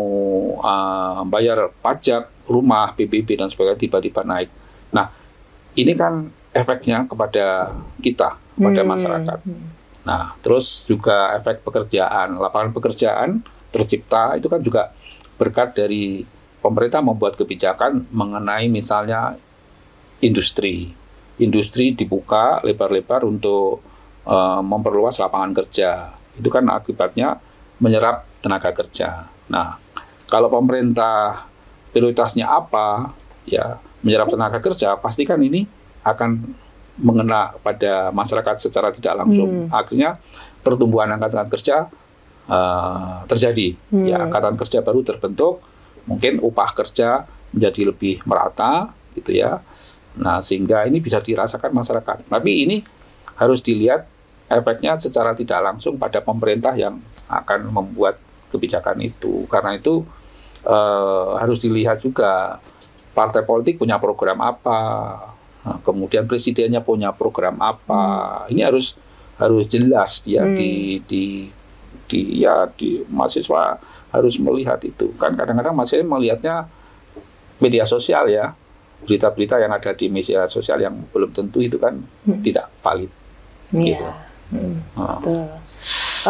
uh, 0.60 1.24
bayar 1.32 1.72
pajak 1.80 2.28
rumah, 2.50 2.92
PBB 2.98 3.40
dan 3.40 3.48
sebagainya 3.48 3.80
tiba-tiba 3.80 4.22
naik. 4.28 4.50
Nah, 4.92 5.14
ini 5.80 5.96
kan 5.96 6.28
efeknya 6.52 7.06
kepada 7.06 7.72
kita, 8.04 8.36
kepada 8.60 8.84
hmm. 8.84 8.90
masyarakat. 8.92 9.40
Nah, 10.04 10.36
terus 10.44 10.84
juga 10.84 11.32
efek 11.40 11.64
pekerjaan, 11.64 12.36
lapangan 12.36 12.76
pekerjaan 12.76 13.40
tercipta 13.72 14.36
itu 14.36 14.52
kan 14.52 14.60
juga 14.60 14.92
berkat 15.40 15.72
dari 15.72 16.28
pemerintah 16.60 17.00
membuat 17.00 17.40
kebijakan 17.40 18.12
mengenai 18.12 18.68
misalnya 18.68 19.40
industri. 20.20 20.92
Industri 21.40 21.96
dibuka 21.96 22.60
lebar-lebar 22.68 23.24
untuk 23.24 23.80
uh, 24.28 24.60
memperluas 24.60 25.16
lapangan 25.24 25.56
kerja. 25.56 26.12
Itu 26.36 26.52
kan 26.52 26.68
akibatnya 26.68 27.40
menyerap 27.80 28.28
tenaga 28.44 28.76
kerja. 28.76 29.32
Nah, 29.48 29.80
kalau 30.28 30.52
pemerintah 30.52 31.48
prioritasnya 31.96 32.44
apa, 32.44 33.16
ya 33.48 33.80
menyerap 34.04 34.28
tenaga 34.32 34.60
kerja, 34.60 35.00
pastikan 35.00 35.40
ini 35.40 35.64
akan 36.04 36.56
mengena 37.00 37.56
pada 37.64 38.12
masyarakat 38.12 38.70
secara 38.70 38.92
tidak 38.92 39.24
langsung. 39.26 39.68
Hmm. 39.68 39.74
Akhirnya 39.74 40.20
pertumbuhan 40.62 41.10
angkatan 41.10 41.48
kerja 41.48 41.88
uh, 42.48 43.24
terjadi. 43.26 43.74
Ya, 43.74 43.96
hmm. 43.96 44.06
Ya, 44.06 44.18
angkatan 44.22 44.56
kerja 44.60 44.84
baru 44.84 45.02
terbentuk, 45.02 45.64
mungkin 46.06 46.44
upah 46.44 46.76
kerja 46.76 47.24
menjadi 47.56 47.90
lebih 47.90 48.22
merata, 48.28 48.94
gitu 49.18 49.34
ya. 49.34 49.64
Nah, 50.20 50.44
sehingga 50.44 50.84
ini 50.86 51.00
bisa 51.00 51.24
dirasakan 51.24 51.72
masyarakat. 51.72 52.28
Tapi 52.28 52.52
ini 52.68 52.78
harus 53.40 53.64
dilihat 53.64 54.04
efeknya 54.50 54.98
secara 55.00 55.32
tidak 55.38 55.62
langsung 55.62 55.96
pada 55.96 56.20
pemerintah 56.20 56.76
yang 56.76 57.00
akan 57.30 57.70
membuat 57.72 58.20
kebijakan 58.52 59.00
itu. 59.00 59.46
Karena 59.48 59.78
itu 59.78 60.04
eh, 60.66 61.32
harus 61.40 61.62
dilihat 61.62 62.04
juga 62.04 62.58
partai 63.14 63.46
politik 63.46 63.80
punya 63.80 64.02
program 64.02 64.44
apa, 64.44 64.82
nah, 65.66 65.78
kemudian 65.84 66.26
presidennya 66.26 66.84
punya 66.84 67.12
program 67.12 67.60
apa. 67.60 68.46
Hmm. 68.46 68.52
Ini 68.54 68.62
harus 68.68 68.96
harus 69.40 69.66
jelas 69.72 70.20
dia 70.20 70.44
hmm. 70.44 70.56
di, 70.56 70.72
di 71.08 71.24
di 72.10 72.44
ya 72.44 72.68
di 72.76 73.00
mahasiswa 73.08 73.80
harus 74.12 74.36
melihat 74.42 74.82
itu 74.84 75.16
kan 75.16 75.32
kadang-kadang 75.38 75.72
mahasiswa 75.72 76.04
melihatnya 76.04 76.68
media 77.64 77.88
sosial 77.88 78.28
ya 78.28 78.52
berita-berita 79.08 79.62
yang 79.64 79.72
ada 79.72 79.96
di 79.96 80.12
media 80.12 80.44
sosial 80.50 80.84
yang 80.84 80.92
belum 81.16 81.32
tentu 81.32 81.64
itu 81.64 81.80
kan 81.80 81.96
hmm. 81.96 82.44
tidak 82.44 82.68
valid 82.84 83.08
Iya. 83.74 83.86
Gitu. 83.86 84.08
Hmm. 84.50 84.78
Oh. 84.98 85.46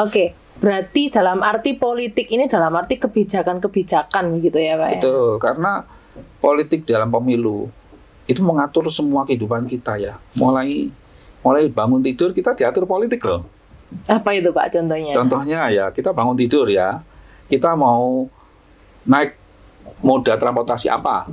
Oke, 0.04 0.36
berarti 0.60 1.08
dalam 1.08 1.40
arti 1.40 1.80
politik 1.80 2.28
ini 2.30 2.52
dalam 2.52 2.76
arti 2.76 3.00
kebijakan-kebijakan 3.00 4.36
begitu 4.36 4.60
ya, 4.60 4.76
Pak? 4.76 4.90
Ya? 4.92 5.00
Betul, 5.00 5.32
karena 5.40 5.72
politik 6.44 6.84
dalam 6.84 7.10
pemilu 7.10 7.72
itu 8.30 8.46
mengatur 8.46 8.86
semua 8.94 9.26
kehidupan 9.26 9.66
kita 9.66 9.98
ya. 9.98 10.22
Mulai 10.38 10.94
mulai 11.42 11.66
bangun 11.66 12.06
tidur 12.06 12.30
kita 12.30 12.54
diatur 12.54 12.86
politik 12.86 13.26
loh. 13.26 13.50
Apa 14.06 14.38
itu 14.38 14.54
Pak 14.54 14.70
contohnya? 14.70 15.18
Contohnya 15.18 15.60
ya 15.74 15.90
kita 15.90 16.14
bangun 16.14 16.38
tidur 16.38 16.70
ya, 16.70 17.02
kita 17.50 17.74
mau 17.74 18.30
naik 19.10 19.34
moda 20.06 20.38
transportasi 20.38 20.94
apa? 20.94 21.26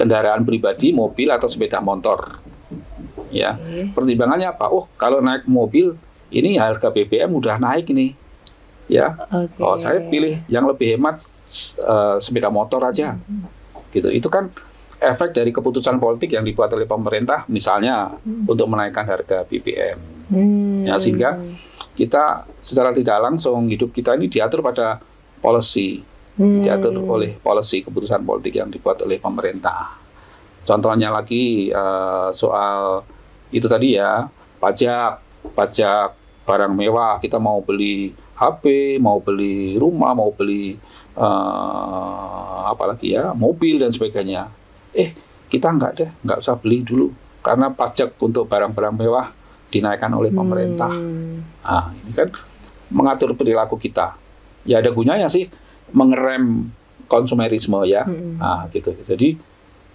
Kendaraan 0.00 0.48
pribadi, 0.48 0.96
mobil 0.96 1.28
atau 1.28 1.44
sepeda 1.44 1.84
motor. 1.84 2.40
Ya, 3.28 3.60
okay. 3.60 3.92
pertimbangannya 3.92 4.48
apa? 4.48 4.72
Oh 4.72 4.88
kalau 4.96 5.20
naik 5.20 5.44
mobil 5.44 5.92
ini 6.32 6.56
harga 6.56 6.88
BBM 6.88 7.36
udah 7.36 7.60
naik 7.60 7.92
nih. 7.92 8.16
Ya, 8.88 9.16
okay. 9.28 9.60
oh 9.60 9.76
saya 9.76 10.00
pilih 10.00 10.40
yang 10.48 10.64
lebih 10.64 10.96
hemat 10.96 11.20
uh, 11.84 12.16
sepeda 12.16 12.48
motor 12.48 12.80
aja. 12.80 13.20
Hmm. 13.20 13.44
Gitu. 13.92 14.08
Itu 14.08 14.32
kan 14.32 14.48
efek 15.04 15.36
dari 15.36 15.52
keputusan 15.52 16.00
politik 16.00 16.32
yang 16.32 16.44
dibuat 16.44 16.72
oleh 16.72 16.88
pemerintah, 16.88 17.44
misalnya 17.52 18.08
hmm. 18.16 18.48
untuk 18.48 18.66
menaikkan 18.66 19.04
harga 19.04 19.44
BBM. 19.44 19.98
Hmm. 20.32 20.88
Ya, 20.88 20.96
sehingga 20.96 21.36
kita 21.94 22.48
secara 22.58 22.90
tidak 22.90 23.20
langsung 23.20 23.68
hidup 23.68 23.92
kita 23.92 24.16
ini 24.16 24.26
diatur 24.26 24.64
pada 24.64 24.98
policy, 25.44 26.00
hmm. 26.40 26.64
diatur 26.64 26.96
oleh 27.04 27.36
policy 27.36 27.84
keputusan 27.84 28.24
politik 28.24 28.56
yang 28.56 28.72
dibuat 28.72 28.98
oleh 29.04 29.20
pemerintah. 29.20 30.00
Contohnya 30.64 31.12
lagi 31.12 31.68
uh, 31.68 32.32
soal 32.32 33.04
itu 33.52 33.68
tadi 33.68 34.00
ya 34.00 34.24
pajak, 34.56 35.20
pajak 35.52 36.16
barang 36.48 36.72
mewah. 36.72 37.20
Kita 37.20 37.36
mau 37.36 37.60
beli 37.60 38.16
HP, 38.40 38.96
mau 38.96 39.20
beli 39.20 39.76
rumah, 39.76 40.16
mau 40.16 40.32
beli 40.32 40.72
uh, 41.20 42.72
apalagi 42.72 43.14
ya 43.14 43.36
mobil 43.36 43.78
dan 43.78 43.92
sebagainya 43.92 44.63
eh 44.94 45.10
kita 45.50 45.70
enggak 45.70 45.92
deh, 45.98 46.10
nggak 46.24 46.38
usah 46.40 46.58
beli 46.58 46.82
dulu 46.82 47.10
karena 47.44 47.68
pajak 47.68 48.16
untuk 48.18 48.48
barang-barang 48.48 48.94
mewah 48.96 49.28
dinaikkan 49.68 50.10
oleh 50.16 50.32
pemerintah. 50.32 50.88
Hmm. 50.88 51.44
Nah, 51.60 51.92
ini 51.92 52.12
kan 52.14 52.28
mengatur 52.88 53.36
perilaku 53.36 53.76
kita. 53.76 54.16
Ya 54.64 54.80
ada 54.80 54.88
gunanya 54.94 55.28
sih 55.28 55.50
mengerem 55.92 56.72
konsumerisme 57.10 57.84
ya. 57.84 58.06
Hmm. 58.06 58.40
Nah, 58.40 58.64
gitu. 58.72 58.96
Jadi 59.04 59.36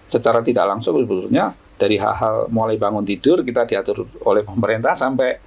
secara 0.06 0.44
tidak 0.44 0.68
langsung 0.68 0.94
sebetulnya 1.00 1.50
dari 1.74 1.96
hal-hal 1.96 2.46
mulai 2.52 2.76
bangun 2.76 3.02
tidur 3.02 3.40
kita 3.40 3.64
diatur 3.64 4.04
oleh 4.28 4.44
pemerintah 4.44 4.92
sampai 4.92 5.40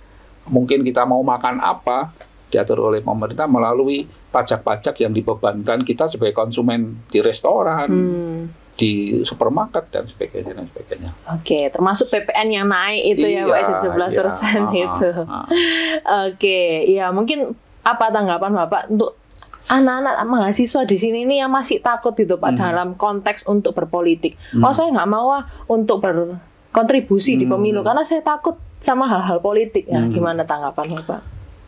mungkin 0.50 0.82
kita 0.82 1.06
mau 1.06 1.22
makan 1.22 1.62
apa 1.62 2.10
diatur 2.50 2.90
oleh 2.90 3.00
pemerintah 3.06 3.46
melalui 3.48 4.04
pajak-pajak 4.34 4.98
yang 4.98 5.14
dibebankan 5.14 5.86
kita 5.86 6.10
sebagai 6.10 6.36
konsumen 6.36 7.06
di 7.08 7.22
restoran. 7.22 7.88
Hmm 7.88 8.63
di 8.74 9.22
supermarket 9.22 9.86
dan 9.94 10.04
sebagainya 10.10 10.58
dan 10.58 10.66
sebagainya. 10.66 11.10
Oke, 11.30 11.70
termasuk 11.70 12.10
PPN 12.10 12.48
yang 12.50 12.66
naik 12.66 13.18
itu 13.18 13.28
ya, 13.30 13.46
iya, 13.46 13.62
ya 13.62 13.70
Pak 13.70 13.86
11 13.86 13.94
iya, 13.94 14.20
persen 14.26 14.62
uh, 14.66 14.74
itu. 14.74 15.10
Uh, 15.14 15.46
Oke, 16.34 16.60
ya 16.90 17.06
mungkin 17.14 17.54
apa 17.86 18.10
tanggapan 18.10 18.52
Bapak 18.56 18.90
untuk 18.90 19.20
anak-anak 19.70 20.16
mahasiswa 20.28 20.82
di 20.84 20.98
sini 21.00 21.24
ini 21.24 21.40
yang 21.40 21.52
masih 21.52 21.80
takut 21.80 22.12
itu 22.20 22.36
Pak 22.36 22.52
hmm. 22.56 22.60
dalam 22.60 22.90
konteks 22.98 23.46
untuk 23.48 23.78
berpolitik. 23.78 24.36
Hmm. 24.52 24.66
Oh 24.66 24.74
saya 24.76 24.92
nggak 24.92 25.10
mau 25.10 25.32
ah 25.32 25.44
untuk 25.70 26.04
berkontribusi 26.04 27.38
hmm. 27.38 27.40
di 27.40 27.46
pemilu 27.48 27.80
karena 27.86 28.04
saya 28.04 28.26
takut 28.26 28.60
sama 28.84 29.08
hal-hal 29.08 29.40
politik 29.40 29.88
ya. 29.88 30.02
Hmm. 30.02 30.12
Gimana 30.12 30.44
tanggapan 30.44 31.00
Bapak? 31.00 31.22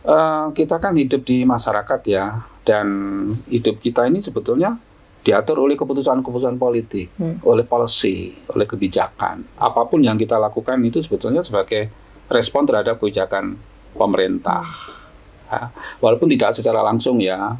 Uh, 0.06 0.54
kita 0.54 0.78
kan 0.78 0.94
hidup 0.94 1.26
di 1.26 1.42
masyarakat 1.42 2.00
ya 2.06 2.46
dan 2.62 2.86
hidup 3.50 3.78
kita 3.82 4.06
ini 4.06 4.22
sebetulnya 4.22 4.78
diatur 5.26 5.66
oleh 5.66 5.74
keputusan-keputusan 5.74 6.54
politik, 6.54 7.10
hmm. 7.18 7.42
oleh 7.42 7.66
policy, 7.66 8.30
oleh 8.54 8.62
kebijakan. 8.62 9.58
Apa 9.58 9.82
pun 9.90 9.98
yang 9.98 10.14
kita 10.14 10.38
lakukan 10.38 10.78
itu 10.86 11.02
sebetulnya 11.02 11.42
sebagai 11.42 11.90
respon 12.30 12.62
terhadap 12.62 13.02
kebijakan 13.02 13.58
pemerintah. 13.98 14.62
Ya, 15.50 15.74
walaupun 15.98 16.30
tidak 16.30 16.54
secara 16.54 16.78
langsung 16.86 17.18
ya. 17.18 17.58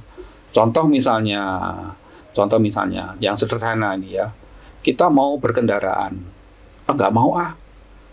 Contoh 0.55 0.87
misalnya, 0.87 1.43
contoh 2.31 2.63
misalnya 2.63 3.19
yang 3.19 3.35
sederhana 3.35 3.99
ini 3.99 4.15
ya, 4.15 4.31
kita 4.87 5.11
mau 5.11 5.35
berkendaraan, 5.35 6.23
ah, 6.87 6.95
nggak 6.95 7.13
mau 7.13 7.35
ah, 7.35 7.59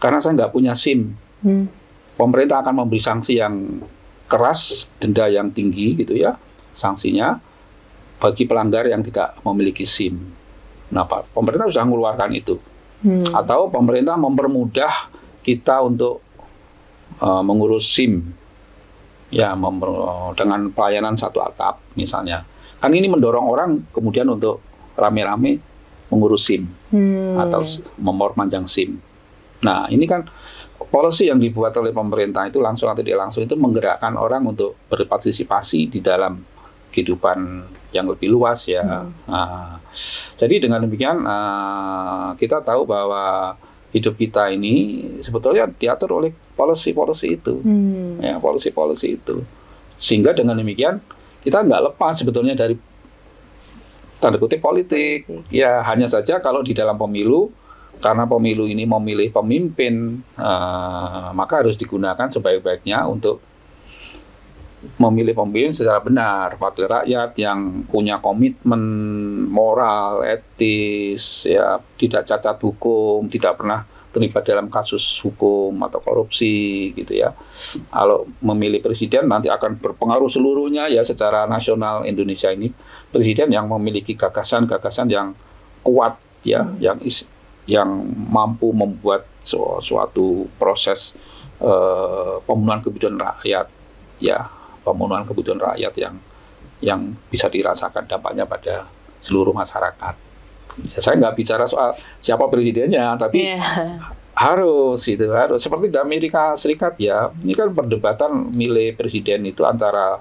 karena 0.01 0.17
saya 0.17 0.33
nggak 0.33 0.53
punya 0.53 0.74
SIM. 0.74 1.13
Hmm. 1.45 1.69
Pemerintah 2.17 2.65
akan 2.65 2.83
memberi 2.83 2.98
sanksi 2.98 3.38
yang 3.38 3.86
keras, 4.25 4.89
denda 4.98 5.29
yang 5.29 5.53
tinggi 5.53 5.93
gitu 5.93 6.17
ya, 6.17 6.41
sanksinya 6.74 7.52
bagi 8.24 8.48
pelanggar 8.48 8.88
yang 8.88 9.03
tidak 9.03 9.36
memiliki 9.44 9.84
SIM. 9.84 10.15
Nah, 10.96 11.03
Pak, 11.03 11.36
pemerintah 11.36 11.68
sudah 11.68 11.84
mengeluarkan 11.84 12.32
itu. 12.32 12.56
Hmm. 13.03 13.27
Atau 13.36 13.68
pemerintah 13.68 14.15
mempermudah 14.15 15.12
kita 15.44 15.84
untuk 15.84 16.24
uh, 17.20 17.44
mengurus 17.44 17.92
SIM. 17.92 18.24
Ya, 19.27 19.51
dengan 20.38 20.72
pelayanan 20.72 21.20
satu 21.20 21.44
atap 21.44 21.84
misalnya. 22.00 22.48
Kan 22.80 22.94
ini 22.94 23.10
mendorong 23.12 23.50
orang 23.50 23.82
kemudian 23.92 24.30
untuk 24.30 24.62
rame-rame 24.94 25.58
mengurus 26.13 26.46
SIM 26.46 26.70
hmm. 26.94 27.42
atau 27.42 27.65
memperpanjang 27.98 28.70
SIM. 28.70 29.01
Nah, 29.65 29.89
ini 29.89 30.06
kan 30.06 30.22
policy 30.94 31.34
yang 31.34 31.42
dibuat 31.42 31.74
oleh 31.82 31.89
pemerintah 31.89 32.46
itu 32.46 32.62
langsung 32.62 32.94
atau 32.94 33.01
tidak 33.01 33.25
langsung 33.25 33.42
itu 33.42 33.58
menggerakkan 33.58 34.13
orang 34.13 34.46
untuk 34.46 34.77
berpartisipasi 34.94 35.89
di 35.89 36.00
dalam 36.06 36.38
kehidupan 36.94 37.65
yang 37.94 38.10
lebih 38.10 38.34
luas 38.34 38.66
ya. 38.66 38.82
Hmm. 38.82 39.14
Nah, 39.30 39.78
jadi 40.36 40.66
dengan 40.66 40.82
demikian 40.82 41.22
uh, 41.24 42.34
kita 42.36 42.60
tahu 42.66 42.90
bahwa 42.90 43.56
hidup 43.94 44.18
kita 44.18 44.50
ini 44.50 45.06
sebetulnya 45.22 45.70
diatur 45.70 46.18
oleh 46.18 46.34
policy-policy 46.58 47.38
itu, 47.38 47.62
hmm. 47.62 48.20
ya 48.20 48.36
policy-policy 48.42 49.22
itu. 49.22 49.46
Sehingga 50.02 50.34
dengan 50.34 50.58
demikian 50.58 50.98
kita 51.46 51.62
nggak 51.62 51.94
lepas 51.94 52.18
sebetulnya 52.18 52.58
dari 52.58 52.74
tanda 54.18 54.42
kutip 54.42 54.58
politik. 54.60 55.30
Ya 55.54 55.86
hanya 55.86 56.10
saja 56.10 56.42
kalau 56.42 56.66
di 56.66 56.74
dalam 56.74 56.98
pemilu 56.98 57.54
karena 58.02 58.28
pemilu 58.28 58.68
ini 58.68 58.84
memilih 58.84 59.30
pemimpin, 59.32 60.20
uh, 60.36 61.30
maka 61.32 61.64
harus 61.64 61.80
digunakan 61.80 62.28
sebaik-baiknya 62.28 63.06
untuk 63.08 63.40
memilih 65.00 65.34
pemimpin 65.34 65.72
secara 65.72 66.04
benar, 66.04 66.60
wakil 66.60 66.86
rakyat 66.88 67.36
yang 67.40 67.88
punya 67.88 68.20
komitmen 68.20 68.84
moral, 69.48 70.24
etis, 70.28 71.48
ya 71.48 71.80
tidak 71.96 72.28
cacat 72.28 72.60
hukum, 72.60 73.25
tidak 73.32 73.58
pernah 73.60 73.88
terlibat 74.13 74.46
dalam 74.46 74.70
kasus 74.70 75.02
hukum 75.25 75.74
atau 75.82 75.98
korupsi 75.98 76.94
gitu 76.94 77.18
ya. 77.18 77.34
Kalau 77.90 78.30
memilih 78.46 78.78
presiden 78.84 79.25
nanti 79.25 79.50
akan 79.50 79.82
berpengaruh 79.82 80.30
seluruhnya 80.30 80.86
ya 80.86 81.02
secara 81.02 81.50
nasional 81.50 82.06
Indonesia 82.06 82.54
ini 82.54 82.70
presiden 83.10 83.50
yang 83.50 83.66
memiliki 83.66 84.13
gagasan-gagasan 84.13 85.10
yang 85.10 85.34
kuat 85.82 86.16
ya, 86.46 86.62
hmm. 86.62 86.78
yang 86.78 86.98
is, 87.02 87.25
yang 87.66 87.90
mampu 88.30 88.70
membuat 88.70 89.25
suatu 89.82 90.46
proses 90.62 91.18
uh, 91.60 92.40
pembunuhan 92.46 92.80
kebutuhan 92.86 93.18
rakyat 93.18 93.68
ya 94.22 94.48
pemenuhan 94.84 95.24
kebutuhan 95.24 95.60
rakyat 95.60 95.94
yang 95.98 96.16
yang 96.84 97.16
bisa 97.32 97.48
dirasakan 97.48 98.04
dampaknya 98.06 98.44
pada 98.44 98.86
seluruh 99.24 99.56
masyarakat. 99.56 100.16
Ya, 100.94 101.00
saya 101.00 101.16
nggak 101.22 101.36
bicara 101.40 101.63
soal 101.63 101.96
siapa 102.20 102.50
presidennya, 102.52 103.16
tapi 103.16 103.56
yeah. 103.56 104.04
harus 104.36 105.00
itu 105.06 105.30
harus 105.32 105.62
seperti 105.62 105.94
di 105.94 105.98
Amerika 106.02 106.58
Serikat 106.60 107.00
ya. 107.00 107.32
Ini 107.40 107.54
kan 107.56 107.72
perdebatan 107.72 108.52
milih 108.52 108.98
presiden 109.00 109.48
itu 109.48 109.63
antara 109.63 110.20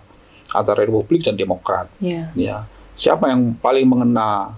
antara 0.55 0.87
Republik 0.87 1.25
dan 1.25 1.35
Demokrat. 1.35 1.91
Yeah. 1.99 2.31
Ya, 2.37 2.57
siapa 2.95 3.33
yang 3.33 3.57
paling 3.59 3.89
mengena 3.89 4.55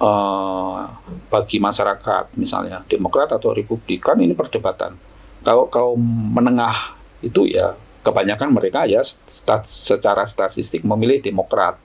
uh, 0.00 0.88
bagi 1.28 1.60
masyarakat, 1.60 2.32
misalnya 2.34 2.82
Demokrat 2.88 3.30
atau 3.30 3.52
Republik 3.52 4.02
kan 4.02 4.18
ini 4.18 4.32
perdebatan. 4.32 4.96
Kalau 5.44 5.68
kaum 5.68 6.00
menengah 6.32 6.96
itu 7.20 7.46
ya 7.46 7.76
kebanyakan 8.02 8.50
mereka 8.50 8.84
ya 8.84 9.02
stat, 9.02 9.66
secara 9.66 10.26
statistik 10.26 10.82
memilih 10.82 11.22
Demokrat. 11.22 11.78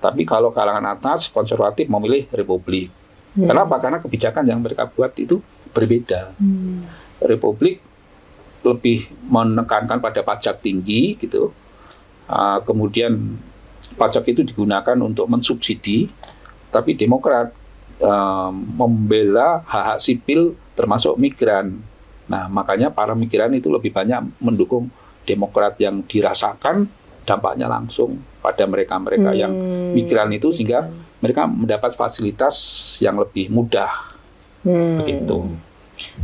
Tapi 0.00 0.24
kalau 0.24 0.48
kalangan 0.52 0.96
atas 0.96 1.28
konservatif 1.28 1.88
memilih 1.88 2.24
Republik. 2.32 2.88
Hmm. 3.36 3.48
Kenapa? 3.48 3.76
Karena 3.80 3.98
kebijakan 4.00 4.44
yang 4.48 4.60
mereka 4.60 4.88
buat 4.88 5.12
itu 5.16 5.40
berbeda. 5.72 6.32
Hmm. 6.40 6.88
Republik 7.20 7.80
lebih 8.60 9.08
menekankan 9.28 10.00
pada 10.00 10.20
pajak 10.20 10.60
tinggi 10.60 11.16
gitu 11.16 11.48
uh, 12.30 12.58
kemudian 12.62 13.40
pajak 13.98 14.30
itu 14.30 14.46
digunakan 14.46 14.96
untuk 15.02 15.26
mensubsidi, 15.26 16.06
tapi 16.70 16.94
Demokrat 16.94 17.50
uh, 17.98 18.52
membela 18.54 19.66
hak-hak 19.66 19.98
sipil 19.98 20.54
termasuk 20.78 21.18
migran. 21.18 21.82
Nah, 22.30 22.46
makanya 22.46 22.94
para 22.94 23.12
migran 23.18 23.50
itu 23.58 23.66
lebih 23.66 23.90
banyak 23.90 24.22
mendukung 24.38 24.86
Demokrat 25.30 25.78
yang 25.78 26.02
dirasakan 26.02 26.90
dampaknya 27.22 27.70
langsung 27.70 28.18
pada 28.42 28.66
mereka-mereka 28.66 29.30
hmm. 29.30 29.38
yang 29.38 29.52
migran 29.94 30.32
itu 30.34 30.50
sehingga 30.50 30.90
mereka 31.20 31.46
mendapat 31.46 31.94
fasilitas 31.94 32.56
yang 32.98 33.20
lebih 33.20 33.52
mudah. 33.52 34.10
Hmm. 34.64 35.04
Begitu. 35.04 35.38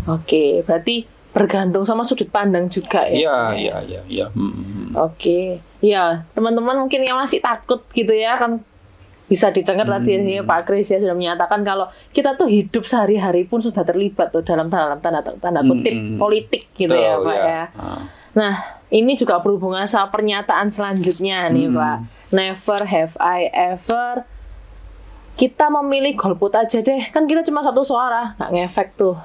Oke, 0.08 0.64
berarti 0.64 1.04
bergantung 1.36 1.84
sama 1.84 2.08
sudut 2.08 2.32
pandang 2.32 2.64
juga 2.72 3.04
ya. 3.04 3.12
Iya, 3.12 3.38
iya, 3.60 3.76
iya, 3.84 4.00
iya. 4.08 4.26
Hmm. 4.32 4.96
Oke. 4.96 5.60
Ya, 5.84 6.24
teman-teman 6.32 6.80
mungkin 6.80 7.04
yang 7.04 7.20
masih 7.20 7.44
takut 7.44 7.84
gitu 7.92 8.16
ya 8.16 8.40
kan 8.40 8.64
bisa 9.26 9.50
didengar 9.50 9.90
hmm. 9.90 10.06
tadi 10.06 10.38
ya, 10.38 10.42
Pak 10.46 10.70
Kris 10.70 10.86
ya 10.86 11.02
sudah 11.02 11.18
menyatakan 11.18 11.66
kalau 11.66 11.90
kita 12.14 12.38
tuh 12.38 12.46
hidup 12.46 12.86
sehari-hari 12.86 13.42
pun 13.42 13.58
sudah 13.58 13.82
terlibat 13.82 14.30
tuh 14.30 14.46
dalam 14.46 14.70
tanda 14.70 14.96
tanda 15.02 15.20
tanda 15.20 15.60
kutip 15.66 15.92
hmm. 15.92 16.16
politik 16.16 16.70
gitu 16.78 16.94
Betul, 16.94 17.04
ya 17.04 17.14
Pak 17.18 17.36
ya. 17.36 17.44
ya. 17.44 17.62
Nah, 18.38 18.54
ini 18.90 19.18
juga 19.18 19.42
berhubungan 19.42 19.84
sama 19.88 20.10
pernyataan 20.14 20.70
selanjutnya 20.70 21.50
nih 21.50 21.66
hmm. 21.70 21.76
Pak. 21.76 21.98
Never 22.34 22.80
have 22.86 23.14
I 23.22 23.50
ever 23.54 24.26
kita 25.36 25.68
memilih 25.68 26.16
golput 26.16 26.56
aja 26.56 26.80
deh 26.80 27.12
kan 27.12 27.28
kita 27.28 27.44
cuma 27.44 27.60
satu 27.60 27.84
suara 27.84 28.32
nggak 28.40 28.50
ngefek 28.56 28.88
tuh 28.96 29.16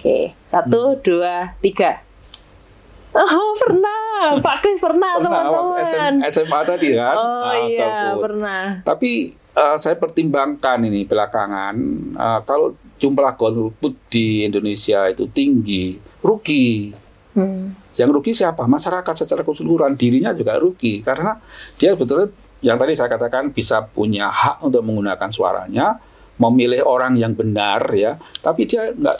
oke 0.00 0.18
satu 0.48 0.96
hmm. 0.96 1.00
dua 1.04 1.34
tiga 1.60 2.00
oh 3.12 3.52
pernah 3.60 4.00
Pak 4.44 4.56
Kris 4.64 4.80
pernah 4.80 5.20
teman-teman 5.20 6.24
SMA 6.32 6.60
tadi 6.64 6.88
kan 6.96 7.14
oh 7.14 7.52
nah, 7.52 7.56
iya 7.68 7.92
golput. 8.16 8.22
pernah 8.24 8.64
tapi 8.80 9.36
uh, 9.52 9.76
saya 9.76 10.00
pertimbangkan 10.00 10.88
ini 10.88 11.04
belakangan 11.04 11.74
uh, 12.16 12.40
kalau 12.48 12.72
jumlah 12.96 13.36
golput 13.36 13.92
di 14.08 14.48
Indonesia 14.48 15.04
itu 15.12 15.28
tinggi 15.28 16.00
rugi 16.24 16.96
hmm. 17.36 17.85
Yang 17.96 18.12
rugi 18.12 18.36
siapa? 18.36 18.68
Masyarakat 18.68 19.24
secara 19.26 19.40
keseluruhan. 19.40 19.96
Dirinya 19.96 20.36
juga 20.36 20.60
rugi. 20.60 21.00
Karena 21.00 21.36
dia 21.80 21.96
betul 21.96 22.28
yang 22.60 22.76
tadi 22.80 22.92
saya 22.96 23.08
katakan 23.12 23.52
bisa 23.52 23.84
punya 23.84 24.32
hak 24.32 24.64
untuk 24.64 24.84
menggunakan 24.84 25.28
suaranya, 25.28 25.96
memilih 26.40 26.84
orang 26.84 27.16
yang 27.16 27.32
benar 27.32 27.84
ya, 27.92 28.16
tapi 28.40 28.68
dia 28.68 28.92
nggak 28.92 29.18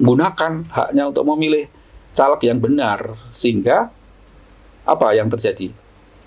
gunakan 0.00 0.52
haknya 0.68 1.04
untuk 1.08 1.24
memilih 1.34 1.68
caleg 2.16 2.40
yang 2.48 2.60
benar. 2.60 3.16
Sehingga 3.32 3.88
apa 4.88 5.06
yang 5.12 5.28
terjadi? 5.28 5.72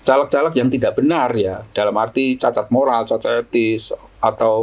Caleg-caleg 0.02 0.54
yang 0.58 0.66
tidak 0.66 0.98
benar 0.98 1.30
ya, 1.38 1.62
dalam 1.70 1.94
arti 1.94 2.34
cacat 2.34 2.66
moral, 2.74 3.06
cacat 3.06 3.46
etis 3.46 3.94
atau 4.18 4.58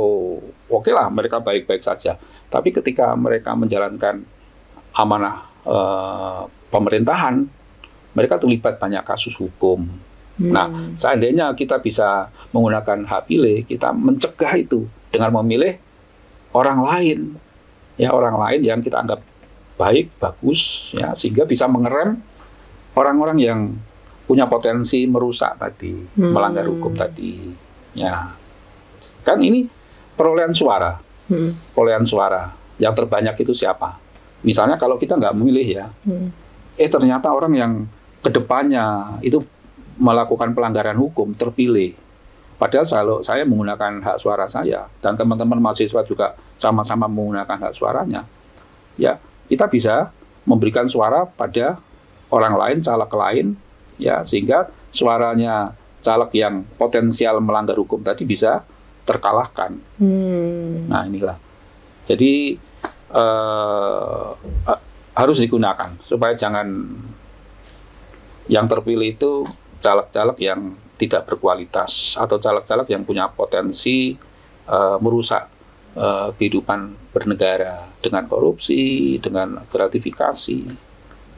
oke 0.67 0.83
okay 0.83 0.91
lah 0.91 1.07
mereka 1.07 1.39
baik-baik 1.39 1.83
saja, 1.83 2.19
tapi 2.51 2.75
ketika 2.75 3.15
mereka 3.15 3.55
menjalankan 3.55 4.23
amanah 4.95 5.47
uh, 5.63 6.43
pemerintahan, 6.69 7.45
mereka 8.13 8.41
terlibat 8.41 8.81
banyak 8.81 9.03
kasus 9.05 9.33
hukum 9.37 9.89
Nah, 10.39 10.71
hmm. 10.71 10.95
seandainya 10.95 11.51
kita 11.51 11.83
bisa 11.83 12.31
menggunakan 12.55 13.03
hak 13.03 13.27
pilih, 13.27 13.67
kita 13.67 13.91
mencegah 13.91 14.55
itu 14.55 14.87
dengan 15.11 15.35
memilih 15.43 15.75
orang 16.55 16.79
lain, 16.79 17.19
ya 17.99 18.15
orang 18.15 18.39
lain 18.39 18.61
yang 18.63 18.79
kita 18.79 19.03
anggap 19.03 19.19
baik, 19.75 20.15
bagus, 20.15 20.95
ya 20.95 21.11
sehingga 21.11 21.43
bisa 21.43 21.67
mengerem 21.67 22.23
orang-orang 22.95 23.37
yang 23.43 23.59
punya 24.23 24.47
potensi 24.47 25.03
merusak 25.03 25.59
tadi, 25.59 25.91
hmm. 25.91 26.31
melanggar 26.31 26.63
hukum 26.71 26.95
tadi, 26.95 27.51
ya 27.99 28.31
kan 29.27 29.43
ini 29.43 29.67
perolehan 30.15 30.55
suara, 30.55 30.95
hmm. 31.27 31.75
perolehan 31.75 32.07
suara 32.07 32.47
yang 32.79 32.95
terbanyak 32.95 33.35
itu 33.43 33.51
siapa? 33.51 33.99
Misalnya 34.39 34.79
kalau 34.79 34.95
kita 34.95 35.19
nggak 35.19 35.35
memilih 35.35 35.83
ya, 35.83 35.85
hmm. 36.07 36.48
Eh 36.79 36.87
ternyata 36.87 37.27
orang 37.35 37.53
yang 37.53 37.71
ke 38.23 38.31
depannya 38.31 39.19
itu 39.19 39.43
melakukan 39.99 40.55
pelanggaran 40.55 40.95
hukum 40.95 41.35
terpilih. 41.35 41.91
Padahal 42.55 42.87
kalau 42.87 43.17
saya 43.23 43.43
menggunakan 43.43 43.99
hak 44.03 44.17
suara 44.19 44.47
saya 44.47 44.87
dan 45.03 45.15
teman-teman 45.15 45.59
mahasiswa 45.59 46.03
juga 46.07 46.35
sama-sama 46.59 47.07
menggunakan 47.07 47.55
hak 47.67 47.73
suaranya, 47.75 48.23
ya 48.95 49.19
kita 49.47 49.67
bisa 49.67 50.11
memberikan 50.43 50.87
suara 50.87 51.23
pada 51.23 51.79
orang 52.31 52.55
lain, 52.55 52.77
caleg 52.83 53.11
lain, 53.11 53.47
ya 53.95 54.23
sehingga 54.27 54.67
suaranya 54.91 55.71
caleg 56.03 56.31
yang 56.35 56.63
potensial 56.75 57.39
melanggar 57.43 57.75
hukum 57.79 58.03
tadi 58.03 58.23
bisa 58.27 58.63
terkalahkan. 59.07 59.79
Hmm. 59.99 60.87
Nah 60.87 61.07
inilah. 61.07 61.39
Jadi 62.07 62.59
uh, 63.15 64.35
harus 65.19 65.43
digunakan 65.43 65.91
supaya 66.07 66.31
jangan 66.31 66.87
yang 68.47 68.65
terpilih 68.71 69.19
itu 69.19 69.43
caleg-caleg 69.83 70.37
yang 70.39 70.79
tidak 70.95 71.27
berkualitas 71.27 72.15
atau 72.15 72.39
caleg-caleg 72.39 72.87
yang 72.87 73.03
punya 73.03 73.27
potensi 73.27 74.15
uh, 74.67 74.95
merusak 75.03 75.47
uh, 75.99 76.31
kehidupan 76.35 77.11
bernegara 77.11 77.83
dengan 77.99 78.27
korupsi, 78.27 79.15
dengan 79.19 79.59
gratifikasi 79.67 80.59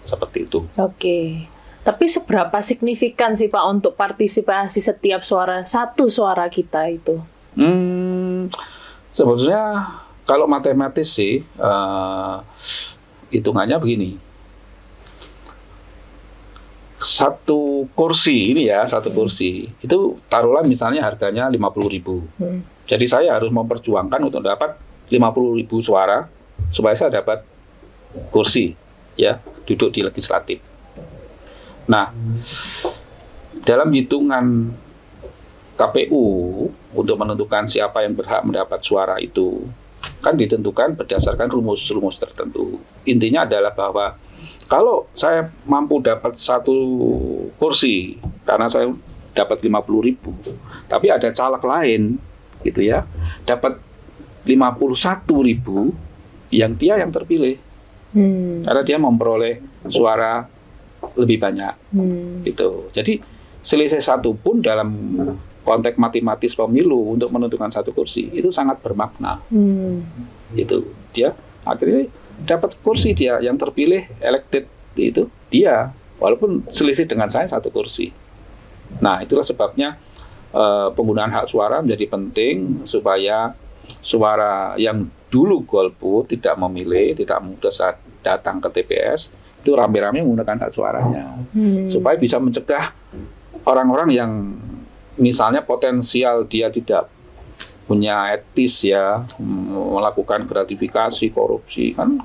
seperti 0.06 0.38
itu. 0.46 0.60
Oke. 0.78 1.50
Tapi 1.82 2.06
seberapa 2.06 2.62
signifikan 2.62 3.34
sih 3.34 3.50
Pak 3.50 3.66
untuk 3.66 3.94
partisipasi 3.98 4.78
setiap 4.78 5.26
suara 5.26 5.66
satu 5.66 6.06
suara 6.14 6.46
kita 6.46 6.86
itu? 6.94 7.18
Hmm, 7.58 8.54
sebetulnya 9.10 9.90
kalau 10.30 10.46
matematis 10.46 11.10
sih 11.10 11.42
uh, 11.58 12.46
hitungannya 13.32 13.80
begini. 13.80 14.20
Satu 17.02 17.90
kursi 17.98 18.54
ini 18.54 18.70
ya 18.70 18.86
satu 18.86 19.10
kursi 19.10 19.74
itu 19.82 20.22
taruhlah 20.30 20.62
misalnya 20.62 21.02
harganya 21.02 21.50
lima 21.50 21.74
puluh 21.74 21.90
ribu. 21.90 22.22
Hmm. 22.38 22.62
jadi 22.86 23.06
saya 23.08 23.30
harus 23.40 23.50
memperjuangkan 23.50 24.22
untuk 24.22 24.44
dapat 24.44 24.76
lima 25.10 25.32
puluh 25.34 25.58
ribu 25.58 25.82
suara 25.82 26.30
supaya 26.70 26.94
saya 26.94 27.24
dapat 27.24 27.42
kursi 28.30 28.78
ya 29.18 29.42
duduk 29.66 29.90
di 29.90 30.06
legislatif. 30.06 30.62
Nah 31.90 32.14
dalam 33.66 33.90
hitungan 33.90 34.76
KPU 35.74 36.26
untuk 36.94 37.16
menentukan 37.18 37.66
siapa 37.66 38.06
yang 38.06 38.14
berhak 38.14 38.46
mendapat 38.46 38.78
suara 38.86 39.18
itu 39.18 39.66
kan 40.22 40.34
ditentukan 40.38 40.98
berdasarkan 40.98 41.50
rumus-rumus 41.50 42.18
tertentu 42.18 42.82
intinya 43.06 43.46
adalah 43.46 43.74
bahwa 43.74 44.18
kalau 44.72 45.12
saya 45.12 45.52
mampu 45.68 46.00
dapat 46.00 46.40
satu 46.40 46.72
kursi 47.60 48.16
karena 48.48 48.72
saya 48.72 48.88
dapat 49.36 49.64
50 49.64 50.08
ribu, 50.08 50.32
tapi 50.88 51.12
ada 51.12 51.28
caleg 51.28 51.60
lain 51.60 52.02
gitu 52.64 52.80
ya, 52.80 53.04
dapat 53.44 53.80
51 54.48 55.28
ribu, 55.44 55.92
yang 56.56 56.72
dia 56.80 57.00
yang 57.04 57.12
terpilih. 57.12 57.60
Hmm. 58.16 58.64
Karena 58.64 58.82
dia 58.84 58.96
memperoleh 59.00 59.60
suara 59.92 60.48
lebih 61.20 61.40
banyak. 61.40 61.74
Hmm. 61.92 62.44
Gitu. 62.48 62.92
Jadi 62.96 63.20
selisih 63.60 64.00
satu 64.00 64.36
pun 64.36 64.64
dalam 64.64 64.88
konteks 65.62 65.98
matematis 65.98 66.58
pemilu 66.58 67.14
untuk 67.14 67.30
menentukan 67.30 67.70
satu 67.70 67.94
kursi 67.94 68.30
itu 68.34 68.50
sangat 68.50 68.82
bermakna. 68.82 69.42
Hmm. 69.54 70.02
Itu 70.58 70.90
dia 71.14 71.38
akhirnya 71.62 72.10
dapat 72.46 72.78
kursi 72.82 73.14
dia 73.14 73.38
yang 73.38 73.56
terpilih 73.56 74.10
elected 74.18 74.66
itu 74.98 75.30
dia 75.54 75.94
walaupun 76.18 76.66
selisih 76.70 77.06
dengan 77.06 77.30
saya 77.30 77.46
satu 77.46 77.70
kursi. 77.70 78.10
Nah 79.00 79.22
itulah 79.22 79.46
sebabnya 79.46 79.98
uh, 80.54 80.90
penggunaan 80.94 81.32
hak 81.32 81.48
suara 81.50 81.80
menjadi 81.80 82.06
penting 82.10 82.86
supaya 82.90 83.54
suara 84.02 84.74
yang 84.76 85.06
dulu 85.32 85.64
golput 85.64 86.28
tidak 86.36 86.60
memilih 86.60 87.16
tidak 87.16 87.40
mudah 87.40 87.72
saat 87.72 87.98
datang 88.22 88.60
ke 88.62 88.70
TPS 88.70 89.32
itu 89.62 89.72
rame-rame 89.78 90.26
menggunakan 90.26 90.68
hak 90.68 90.72
suaranya 90.74 91.38
hmm. 91.54 91.88
supaya 91.88 92.18
bisa 92.18 92.42
mencegah 92.42 92.92
orang-orang 93.66 94.10
yang 94.12 94.32
misalnya 95.20 95.64
potensial 95.64 96.48
dia 96.48 96.72
tidak 96.72 97.12
punya 97.90 98.32
etis 98.32 98.88
ya 98.88 99.28
melakukan 99.76 100.48
gratifikasi 100.48 101.28
korupsi 101.34 101.92
kan 101.92 102.24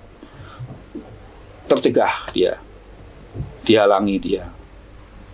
tercegah 1.67 2.31
dia 2.31 2.63
dihalangi 3.67 4.17
dia 4.23 4.47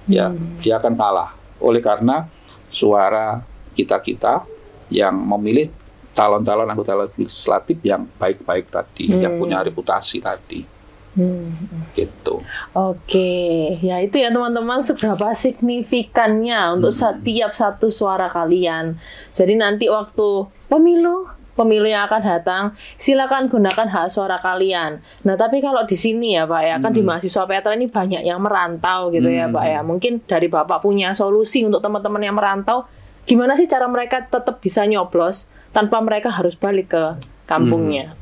ya 0.08 0.32
hmm. 0.32 0.64
dia 0.64 0.80
akan 0.80 0.96
kalah 0.96 1.36
oleh 1.60 1.84
karena 1.84 2.24
suara 2.72 3.44
kita 3.76 4.00
kita 4.00 4.48
yang 4.88 5.12
memilih 5.12 5.68
calon-calon 6.16 6.68
anggota 6.68 6.96
legislatif 6.96 7.76
yang 7.84 8.08
baik-baik 8.16 8.72
tadi 8.72 9.12
hmm. 9.12 9.20
yang 9.20 9.34
punya 9.36 9.60
reputasi 9.60 10.24
tadi 10.24 10.64
Hmm. 11.12 11.52
gitu. 11.92 12.40
Oke, 12.72 13.76
ya 13.84 14.00
itu 14.00 14.16
ya 14.16 14.32
teman-teman 14.32 14.80
seberapa 14.80 15.36
signifikannya 15.36 16.80
untuk 16.80 16.88
setiap 16.88 17.52
satu 17.52 17.92
suara 17.92 18.32
kalian. 18.32 18.96
Jadi 19.36 19.60
nanti 19.60 19.92
waktu 19.92 20.48
pemilu, 20.72 21.28
pemilu 21.52 21.84
yang 21.84 22.08
akan 22.08 22.22
datang, 22.24 22.62
silakan 22.96 23.52
gunakan 23.52 23.92
hak 23.92 24.08
suara 24.08 24.40
kalian. 24.40 25.04
Nah, 25.28 25.36
tapi 25.36 25.60
kalau 25.60 25.84
di 25.84 25.96
sini 26.00 26.32
ya 26.32 26.48
Pak 26.48 26.62
ya, 26.64 26.76
kan 26.80 26.96
di 26.96 27.04
mahasiswa 27.04 27.44
Petra 27.44 27.76
ini 27.76 27.92
banyak 27.92 28.24
yang 28.24 28.40
merantau 28.40 29.12
gitu 29.12 29.28
ya 29.28 29.52
Pak 29.52 29.64
ya. 29.68 29.80
Mungkin 29.84 30.24
dari 30.24 30.48
Bapak 30.48 30.80
punya 30.80 31.12
solusi 31.12 31.60
untuk 31.60 31.84
teman-teman 31.84 32.24
yang 32.24 32.36
merantau, 32.40 32.88
gimana 33.28 33.52
sih 33.52 33.68
cara 33.68 33.84
mereka 33.84 34.24
tetap 34.24 34.64
bisa 34.64 34.88
nyoblos 34.88 35.52
tanpa 35.76 36.00
mereka 36.00 36.32
harus 36.32 36.56
balik 36.56 36.96
ke 36.96 37.20
kampungnya? 37.44 38.16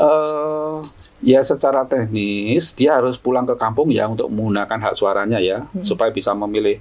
Eh 0.00 0.76
ya 1.20 1.44
secara 1.44 1.84
teknis 1.84 2.72
dia 2.72 2.96
harus 2.96 3.20
pulang 3.20 3.44
ke 3.44 3.52
kampung 3.60 3.92
ya 3.92 4.08
untuk 4.08 4.32
menggunakan 4.32 4.80
hak 4.80 4.94
suaranya 4.96 5.36
ya 5.36 5.68
supaya 5.84 6.08
bisa 6.08 6.32
memilih 6.32 6.80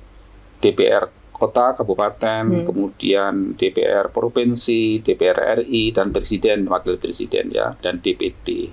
DPR 0.63 1.11
kota, 1.31 1.71
kabupaten, 1.71 2.67
kemudian 2.67 3.55
DPR 3.55 4.11
provinsi, 4.11 4.99
DPR 4.99 5.63
RI 5.63 5.95
dan 5.95 6.11
presiden, 6.11 6.67
wakil 6.67 6.99
presiden 6.99 7.47
ya 7.55 7.79
dan 7.79 8.03
DPD. 8.03 8.67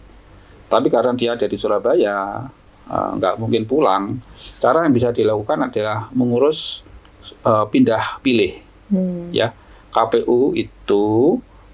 Tapi 0.67 0.91
karena 0.91 1.15
dia 1.15 1.39
ada 1.39 1.47
di 1.47 1.55
Surabaya 1.55 2.43
eh, 2.91 3.11
nggak 3.23 3.39
mungkin 3.39 3.71
pulang. 3.71 4.19
Cara 4.59 4.83
yang 4.83 4.91
bisa 4.91 5.15
dilakukan 5.15 5.71
adalah 5.71 6.11
mengurus 6.11 6.83
eh, 7.47 7.67
pindah 7.71 8.19
pilih 8.23 8.63
Hmm. 8.87 9.35
ya. 9.35 9.51
KPU 9.91 10.55
itu 10.55 11.05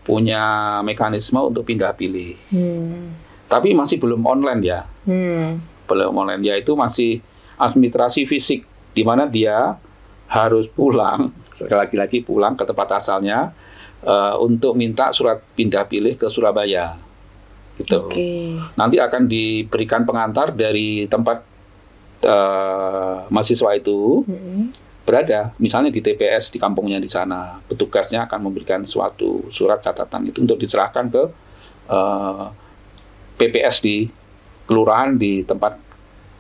punya 0.03 0.79
mekanisme 0.83 1.39
untuk 1.39 1.67
pindah 1.67 1.95
pilih. 1.95 2.35
Hmm. 2.51 3.15
Tapi 3.47 3.75
masih 3.75 4.03
belum 4.03 4.23
online 4.27 4.61
ya. 4.63 4.81
Hmm. 5.07 5.63
Belum 5.87 6.13
online 6.15 6.43
ya 6.43 6.55
itu 6.59 6.75
masih 6.75 7.23
administrasi 7.59 8.27
fisik 8.27 8.67
di 8.93 9.03
mana 9.07 9.31
dia 9.31 9.79
harus 10.27 10.67
pulang 10.67 11.31
sekali 11.57 11.79
lagi-lagi 11.87 12.19
pulang 12.25 12.59
ke 12.59 12.65
tempat 12.67 12.99
asalnya 12.99 13.55
eh, 14.03 14.35
untuk 14.43 14.75
minta 14.75 15.15
surat 15.15 15.39
pindah 15.55 15.87
pilih 15.87 16.19
ke 16.19 16.27
Surabaya. 16.27 16.99
Gitu. 17.79 17.97
Oke. 17.97 18.59
Nanti 18.77 19.01
akan 19.01 19.31
diberikan 19.31 20.03
pengantar 20.03 20.51
dari 20.53 21.07
tempat 21.07 21.39
eh, 22.27 23.17
mahasiswa 23.31 23.71
itu 23.79 24.27
Hmm. 24.27 24.82
Berada, 25.13 25.53
misalnya 25.61 25.93
di 25.93 26.01
TPS 26.01 26.49
di 26.49 26.57
kampungnya 26.57 26.97
di 26.97 27.05
sana, 27.05 27.61
petugasnya 27.69 28.25
akan 28.25 28.49
memberikan 28.49 28.81
suatu 28.89 29.45
surat 29.53 29.85
catatan 29.85 30.33
itu 30.33 30.41
untuk 30.41 30.57
diserahkan 30.57 31.13
ke 31.13 31.23
eh, 31.93 32.47
PPS 33.37 33.85
di 33.85 34.09
kelurahan 34.65 35.21
di 35.21 35.45
tempat 35.45 35.77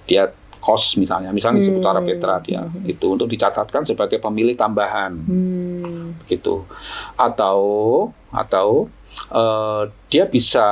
dia 0.08 0.32
kos 0.56 0.96
misalnya, 0.96 1.28
misalnya 1.36 1.60
di 1.60 1.68
seputar 1.68 2.00
Hmm. 2.00 2.08
Petra 2.08 2.40
dia. 2.40 2.64
Itu 2.88 3.12
untuk 3.12 3.28
dicatatkan 3.28 3.84
sebagai 3.84 4.16
pemilih 4.16 4.56
tambahan. 4.56 5.12
Hmm. 5.20 6.16
gitu, 6.32 6.64
atau 7.20 7.60
atau 8.32 8.88
eh, 9.28 9.82
dia 10.08 10.24
bisa 10.24 10.64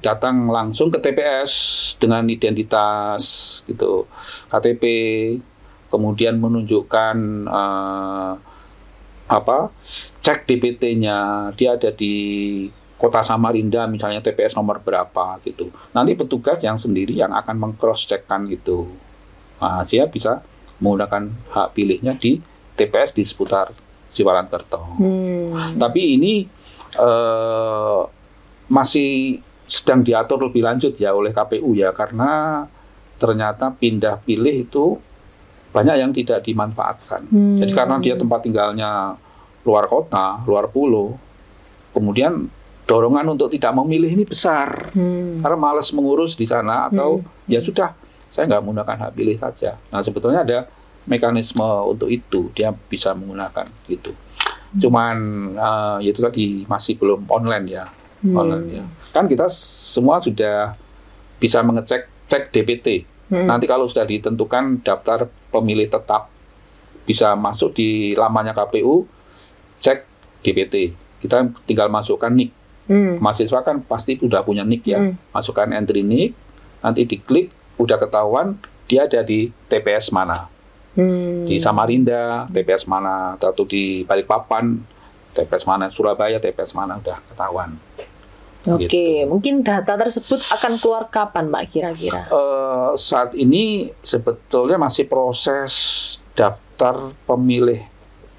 datang 0.00 0.48
langsung 0.48 0.88
ke 0.88 0.96
TPS 0.96 1.52
dengan 2.00 2.24
identitas 2.24 3.60
gitu. 3.68 4.08
KTP 4.48 4.82
kemudian 5.92 6.40
menunjukkan 6.40 7.16
eh, 7.52 8.32
apa 9.28 9.58
cek 10.24 10.48
DPT-nya 10.48 11.50
dia 11.52 11.76
ada 11.76 11.92
di 11.92 12.14
kota 12.96 13.20
Samarinda 13.20 13.84
misalnya 13.90 14.24
TPS 14.24 14.56
nomor 14.56 14.80
berapa 14.80 15.36
gitu. 15.44 15.68
Nanti 15.92 16.16
petugas 16.16 16.62
yang 16.64 16.78
sendiri 16.80 17.12
yang 17.18 17.34
akan 17.34 17.58
mengcross 17.58 18.06
checkkan 18.06 18.46
itu. 18.48 18.86
Nah, 19.58 19.82
dia 19.82 20.06
bisa 20.06 20.40
menggunakan 20.78 21.30
hak 21.50 21.68
pilihnya 21.74 22.14
di 22.18 22.38
TPS 22.74 23.14
di 23.14 23.22
seputar 23.22 23.70
Siwalan 24.12 24.50
Kerto 24.50 24.82
Hmm. 25.00 25.78
tapi 25.80 26.20
ini 26.20 26.44
eh, 26.98 28.00
masih 28.68 29.40
sedang 29.64 30.04
diatur 30.04 30.36
lebih 30.48 30.60
lanjut 30.60 30.92
ya 31.00 31.16
oleh 31.16 31.32
KPU 31.32 31.72
ya 31.72 31.96
karena 31.96 32.64
ternyata 33.16 33.72
pindah 33.72 34.20
pilih 34.20 34.68
itu 34.68 35.00
banyak 35.72 35.96
yang 35.96 36.12
tidak 36.12 36.44
dimanfaatkan. 36.44 37.24
Hmm. 37.26 37.58
Jadi 37.58 37.72
karena 37.72 37.96
dia 37.98 38.14
tempat 38.14 38.44
tinggalnya 38.44 39.16
luar 39.64 39.88
kota, 39.88 40.38
luar 40.44 40.68
pulau, 40.68 41.16
kemudian 41.90 42.46
dorongan 42.84 43.32
untuk 43.32 43.48
tidak 43.48 43.72
memilih 43.74 44.10
ini 44.10 44.26
besar 44.26 44.90
Hmm. 44.92 45.38
karena 45.40 45.56
malas 45.56 45.88
mengurus 45.90 46.34
di 46.34 46.44
sana 46.44 46.90
atau 46.90 47.22
ya 47.46 47.62
sudah 47.62 47.94
saya 48.28 48.48
nggak 48.48 48.60
menggunakan 48.60 48.96
hak 48.98 49.12
pilih 49.14 49.36
saja. 49.38 49.78
Nah 49.88 50.02
sebetulnya 50.02 50.42
ada 50.42 50.58
mekanisme 51.04 51.62
untuk 51.84 52.08
itu 52.08 52.50
dia 52.52 52.70
bisa 52.70 53.12
menggunakan 53.12 53.66
gitu. 53.86 54.12
Cuman 54.72 55.16
eh, 55.52 55.96
ya 56.04 56.10
itu 56.10 56.20
tadi 56.20 56.44
masih 56.64 56.96
belum 56.96 57.28
online 57.28 57.66
ya, 57.70 57.84
Hmm. 58.22 58.34
online 58.36 58.66
ya. 58.72 58.84
Kan 59.10 59.26
kita 59.26 59.46
semua 59.52 60.18
sudah 60.18 60.74
bisa 61.38 61.60
mengecek 61.60 62.08
cek 62.26 62.50
DPT. 62.50 62.86
Hmm. 63.28 63.46
Nanti 63.46 63.64
kalau 63.66 63.84
sudah 63.84 64.04
ditentukan 64.04 64.80
daftar 64.80 65.28
pemilih 65.52 65.86
tetap 65.86 66.32
bisa 67.04 67.36
masuk 67.36 67.70
di 67.72 67.88
lamanya 68.14 68.50
KPU 68.52 69.04
cek 69.78 69.98
DPT. 70.40 70.96
Kita 71.20 71.44
tinggal 71.62 71.86
masukkan 71.86 72.32
NIK 72.32 72.64
Hmm. 72.82 73.22
mahasiswa 73.22 73.62
kan 73.62 73.78
pasti 73.78 74.18
udah 74.18 74.42
punya 74.42 74.66
nick 74.66 74.82
ya 74.82 74.98
Hmm. 74.98 75.14
masukkan 75.30 75.70
entry 75.70 76.02
nick 76.02 76.34
nanti 76.82 77.06
diklik 77.06 77.46
udah 77.78 77.94
ketahuan 77.94 78.58
dia 78.90 79.06
ada 79.06 79.22
di 79.22 79.54
TPS 79.70 80.10
mana 80.10 80.50
Hmm. 80.92 81.46
di 81.46 81.62
Samarinda 81.62 82.50
TPS 82.50 82.84
mana 82.84 83.38
atau 83.38 83.62
di 83.62 84.02
Balikpapan 84.02 84.82
TPS 85.30 85.62
mana 85.62 85.88
Surabaya 85.88 86.36
TPS 86.36 86.74
mana 86.74 86.98
udah 86.98 87.22
ketahuan 87.24 87.78
Oke, 88.64 88.86
gitu. 88.86 89.26
mungkin 89.26 89.60
data 89.60 89.94
tersebut 89.94 90.38
akan 90.48 90.72
keluar 90.76 91.04
kapan, 91.06 91.48
Mbak 91.48 91.64
kira-kira? 91.68 92.26
Eh, 92.26 92.90
saat 92.94 93.34
ini 93.34 93.90
sebetulnya 93.98 94.76
masih 94.76 95.04
proses 95.04 95.72
daftar 96.32 96.96
pemilih 97.24 97.82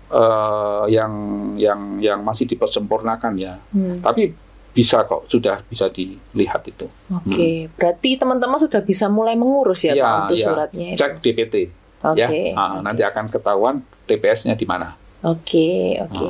eh, 0.09 0.83
yang 0.89 1.11
yang 1.55 1.79
yang 1.97 2.19
masih 2.21 2.45
dipersempurnakan 2.45 3.33
ya 3.35 3.57
Hmm. 3.69 3.99
tapi 3.99 4.31
bisa 4.69 5.01
kok 5.03 5.25
sudah 5.27 5.61
bisa 5.63 5.85
dilihat 5.87 6.65
itu 6.65 6.85
Oke, 7.11 7.69
berarti 7.71 8.15
teman-teman 8.15 8.57
sudah 8.57 8.81
bisa 8.81 9.05
mulai 9.05 9.33
mengurus 9.33 9.83
ya, 9.83 9.91
Pak, 9.91 9.97
Ya, 9.97 10.09
untuk 10.19 10.35
ya. 10.35 10.45
suratnya. 10.47 10.87
itu? 10.87 10.97
cek 10.97 11.11
DPT 11.19 11.55
Oke. 12.03 12.17
ya 12.17 12.27
Ah, 12.53 12.79
nanti 12.79 13.01
akan 13.01 13.25
ketahuan 13.27 13.75
TPS-nya 14.03 14.53
di 14.53 14.65
mana 14.65 14.97
Oke, 15.21 15.97
oke. 15.99 16.29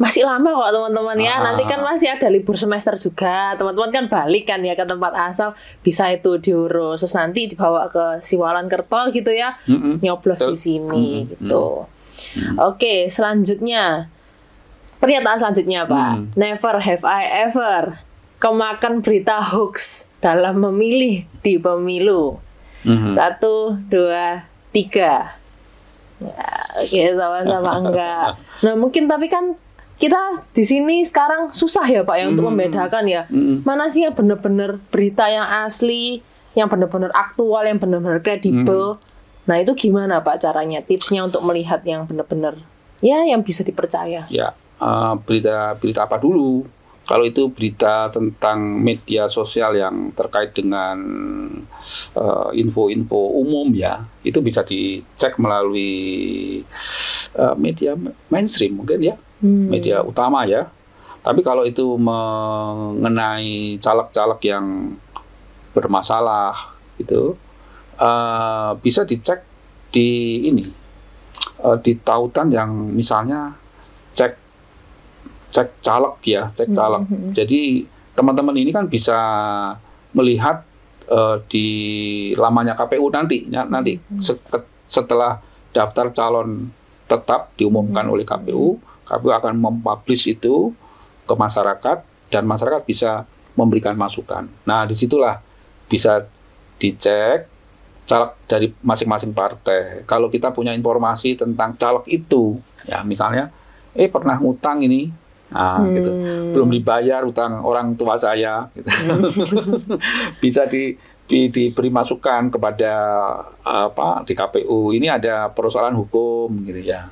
Masih 0.00 0.24
lama 0.24 0.48
kok 0.48 0.72
teman-teman 0.72 1.18
ya. 1.20 1.36
Ah. 1.36 1.52
Nanti 1.52 1.68
kan 1.68 1.84
masih 1.84 2.08
ada 2.08 2.32
libur 2.32 2.56
semester 2.56 2.96
juga. 2.96 3.52
Teman-teman 3.60 3.92
kan 3.92 4.04
balik 4.08 4.48
kan 4.48 4.64
ya 4.64 4.72
ke 4.72 4.88
tempat 4.88 5.12
asal. 5.12 5.52
Bisa 5.84 6.08
itu 6.08 6.40
diurus. 6.40 7.04
Terus 7.04 7.14
nanti 7.20 7.52
dibawa 7.52 7.92
ke 7.92 8.24
Siwalan 8.24 8.64
Kerto 8.72 9.12
gitu 9.12 9.28
ya. 9.28 9.52
Mm-mm. 9.68 10.00
Nyoblos 10.00 10.40
Betul. 10.40 10.50
di 10.52 10.56
sini 10.56 11.06
Mm-mm. 11.20 11.30
gitu. 11.36 11.84
Oke, 12.56 13.12
selanjutnya. 13.12 14.08
Pernyataan 15.00 15.36
selanjutnya, 15.40 15.88
Pak. 15.88 16.10
Hmm. 16.12 16.24
Never 16.36 16.76
have 16.80 17.04
I 17.08 17.48
ever 17.48 17.96
kemakan 18.40 19.00
berita 19.00 19.40
hoax 19.40 20.04
dalam 20.20 20.60
memilih 20.60 21.24
di 21.40 21.56
pemilu. 21.56 22.36
Mhm. 22.84 23.16
Satu, 23.16 23.76
dua, 23.88 24.44
tiga. 24.72 25.32
Ya, 26.20 26.52
oke, 26.76 27.00
sama-sama 27.16 27.72
enggak. 27.84 28.36
Nah, 28.60 28.74
mungkin 28.76 29.08
tapi 29.08 29.32
kan 29.32 29.56
kita 30.00 30.48
di 30.56 30.64
sini 30.64 31.04
sekarang 31.04 31.52
susah 31.52 31.84
ya 31.84 32.00
Pak 32.00 32.16
ya 32.16 32.24
untuk 32.32 32.48
Hmm. 32.48 32.56
membedakan 32.56 33.04
ya. 33.04 33.28
Mana 33.62 33.92
sih 33.92 34.08
yang 34.08 34.16
benar-benar 34.16 34.80
berita 34.88 35.28
yang 35.28 35.44
asli, 35.44 36.24
yang 36.56 36.72
benar-benar 36.72 37.12
aktual, 37.12 37.60
yang 37.62 37.76
benar-benar 37.76 38.24
kredibel. 38.24 38.96
Nah, 39.44 39.56
itu 39.60 39.76
gimana 39.76 40.24
Pak 40.24 40.40
caranya? 40.40 40.80
Tipsnya 40.80 41.28
untuk 41.28 41.44
melihat 41.44 41.84
yang 41.84 42.08
benar-benar 42.08 42.56
ya 43.04 43.28
yang 43.28 43.44
bisa 43.44 43.60
dipercaya. 43.60 44.24
Ya, 44.32 44.56
eh, 44.80 45.14
berita 45.28 45.76
berita 45.76 46.08
apa 46.08 46.16
dulu? 46.16 46.64
Kalau 47.04 47.26
itu 47.26 47.50
berita 47.50 48.06
tentang 48.08 48.62
media 48.78 49.26
sosial 49.26 49.74
yang 49.74 50.14
terkait 50.14 50.54
dengan 50.54 50.96
eh, 52.14 52.48
info-info 52.54 53.36
umum 53.36 53.66
ya, 53.74 54.06
itu 54.22 54.38
bisa 54.40 54.62
dicek 54.62 55.36
melalui 55.36 56.62
eh, 57.34 57.54
media 57.58 57.98
mainstream 58.30 58.78
mungkin 58.78 59.02
ya, 59.02 59.16
Hmm. 59.40 59.72
media 59.72 60.04
utama 60.04 60.44
ya. 60.44 60.68
Tapi 61.20 61.40
kalau 61.44 61.68
itu 61.68 62.00
mengenai 62.00 63.76
caleg-caleg 63.76 64.40
yang 64.44 64.96
bermasalah 65.72 66.76
gitu, 66.96 67.36
eh, 67.96 68.70
bisa 68.80 69.04
dicek 69.04 69.44
di 69.92 70.08
ini 70.48 70.64
eh, 71.60 71.76
di 71.84 71.92
tautan 72.00 72.48
yang 72.48 72.72
misalnya 72.72 73.52
cek 74.16 74.32
cek 75.52 75.68
caleg 75.84 76.14
ya, 76.24 76.42
cek 76.56 76.72
caleg. 76.72 77.02
Jadi 77.36 77.84
teman-teman 78.16 78.56
ini 78.56 78.70
kan 78.72 78.88
bisa 78.88 79.18
melihat 80.16 80.64
eh, 81.08 81.36
di 81.48 81.66
lamanya 82.36 82.72
KPU 82.76 83.12
nanti 83.12 83.44
ya, 83.48 83.64
nanti 83.68 84.00
set- 84.20 84.68
setelah 84.88 85.36
daftar 85.70 86.10
calon 86.10 86.66
tetap 87.06 87.50
diumumkan 87.58 88.06
oleh 88.06 88.22
KPU, 88.22 88.78
KPU 89.10 89.34
akan 89.34 89.58
mempublish 89.58 90.30
itu 90.30 90.70
ke 91.26 91.34
masyarakat 91.34 92.06
dan 92.30 92.46
masyarakat 92.46 92.86
bisa 92.86 93.26
memberikan 93.58 93.98
masukan. 93.98 94.46
Nah, 94.62 94.86
di 94.86 94.94
situlah 94.94 95.42
bisa 95.90 96.22
dicek 96.78 97.50
caleg 98.06 98.30
dari 98.50 98.66
masing-masing 98.82 99.30
partai. 99.30 100.02
Kalau 100.02 100.26
kita 100.26 100.50
punya 100.50 100.74
informasi 100.74 101.38
tentang 101.38 101.74
caleg 101.78 102.02
itu, 102.10 102.58
ya 102.86 103.06
misalnya, 103.06 103.54
eh 103.94 104.10
pernah 104.10 104.34
ngutang 104.38 104.82
ini, 104.82 105.10
nah 105.50 105.82
gitu, 105.90 106.10
belum 106.54 106.70
dibayar 106.74 107.22
utang 107.22 107.62
orang 107.62 107.94
tua 107.94 108.18
saya, 108.18 108.66
gitu. 108.74 108.90
bisa 110.42 110.66
di, 110.66 110.98
di- 111.30 111.50
diberi 111.54 111.90
masukan 111.90 112.50
kepada 112.50 112.92
apa 113.62 114.26
di 114.26 114.34
KPU. 114.34 114.90
Ini 114.90 115.06
ada 115.14 115.46
persoalan 115.50 115.94
hukum, 115.94 116.50
gitu 116.66 116.82
ya, 116.82 117.06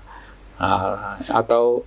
Ah, 0.59 1.15
atau 1.31 1.87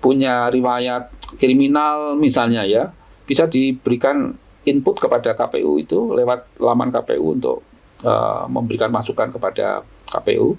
punya 0.00 0.48
riwayat 0.48 1.12
kriminal 1.36 2.16
misalnya 2.16 2.64
ya, 2.64 2.88
bisa 3.28 3.44
diberikan 3.44 4.32
input 4.64 4.96
kepada 4.98 5.36
KPU 5.36 5.76
itu 5.76 6.16
lewat 6.16 6.58
laman 6.58 6.88
KPU 6.90 7.36
untuk 7.36 7.60
eh, 8.00 8.44
memberikan 8.48 8.88
masukan 8.88 9.28
kepada 9.28 9.84
KPU 10.08 10.56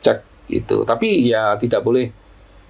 cek 0.00 0.48
itu. 0.48 0.82
Tapi 0.88 1.28
ya 1.28 1.60
tidak 1.60 1.84
boleh 1.84 2.08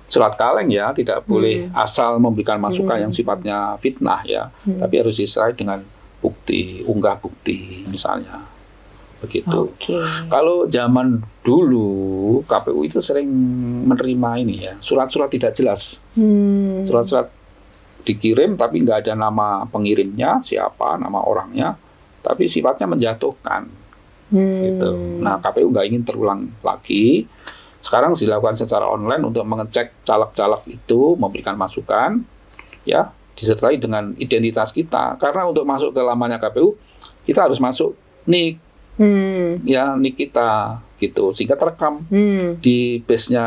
surat 0.09 0.33
kaleng 0.41 0.73
ya 0.73 0.91
tidak 0.97 1.21
boleh 1.29 1.69
asal 1.77 2.17
memberikan 2.17 2.57
masukan 2.57 2.97
yang 2.97 3.13
sifatnya 3.13 3.77
fitnah 3.79 4.25
ya. 4.27 4.51
Tapi 4.65 4.95
harus 4.99 5.15
disertai 5.15 5.55
dengan 5.55 5.79
bukti 6.19 6.83
unggah 6.83 7.15
bukti 7.23 7.87
misalnya 7.87 8.58
begitu. 9.19 9.71
Oke. 9.75 9.99
kalau 10.31 10.71
zaman 10.71 11.19
dulu 11.43 12.41
KPU 12.47 12.87
itu 12.87 13.03
sering 13.03 13.27
menerima 13.87 14.31
ini 14.39 14.57
ya 14.71 14.75
surat-surat 14.79 15.31
tidak 15.31 15.53
jelas. 15.59 15.99
Hmm. 16.15 16.87
surat-surat 16.87 17.31
dikirim 18.07 18.55
tapi 18.55 18.81
nggak 18.81 19.05
ada 19.05 19.15
nama 19.19 19.67
pengirimnya 19.69 20.41
siapa 20.41 20.97
nama 20.97 21.21
orangnya 21.21 21.75
tapi 22.23 22.47
sifatnya 22.47 22.87
menjatuhkan. 22.87 23.89
Hmm. 24.29 24.61
gitu. 24.61 24.91
Nah 25.25 25.41
KPU 25.41 25.73
nggak 25.73 25.87
ingin 25.89 26.03
terulang 26.05 26.41
lagi. 26.61 27.25
Sekarang 27.79 28.13
dilakukan 28.13 28.59
secara 28.59 28.85
online 28.85 29.23
untuk 29.23 29.47
mengecek 29.47 30.05
caleg-caleg 30.05 30.63
itu 30.67 31.15
memberikan 31.17 31.55
masukan 31.55 32.21
ya 32.85 33.09
disertai 33.39 33.79
dengan 33.79 34.13
identitas 34.19 34.75
kita. 34.75 35.17
Karena 35.17 35.47
untuk 35.47 35.65
masuk 35.65 35.95
ke 35.95 36.03
lamanya 36.03 36.37
KPU 36.43 36.75
kita 37.25 37.49
harus 37.49 37.57
masuk 37.63 37.97
nik 38.29 38.68
Hmm. 38.99 39.63
ya 39.63 39.95
nik 39.95 40.15
kita 40.15 40.75
gitu 40.99 41.31
sehingga 41.31 41.55
terekam 41.55 42.03
Hmm. 42.05 42.59
di 42.59 42.99
base-nya 43.01 43.47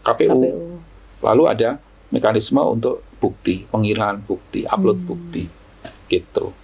KPU. 0.00 0.38
KPU. 0.38 0.78
lalu 1.18 1.42
ada 1.44 1.82
mekanisme 2.08 2.62
untuk 2.62 3.02
bukti 3.18 3.66
pengiriman 3.66 4.22
bukti 4.22 4.62
upload 4.64 4.96
Hmm. 4.96 5.08
bukti 5.08 5.42
gitu 6.06 6.54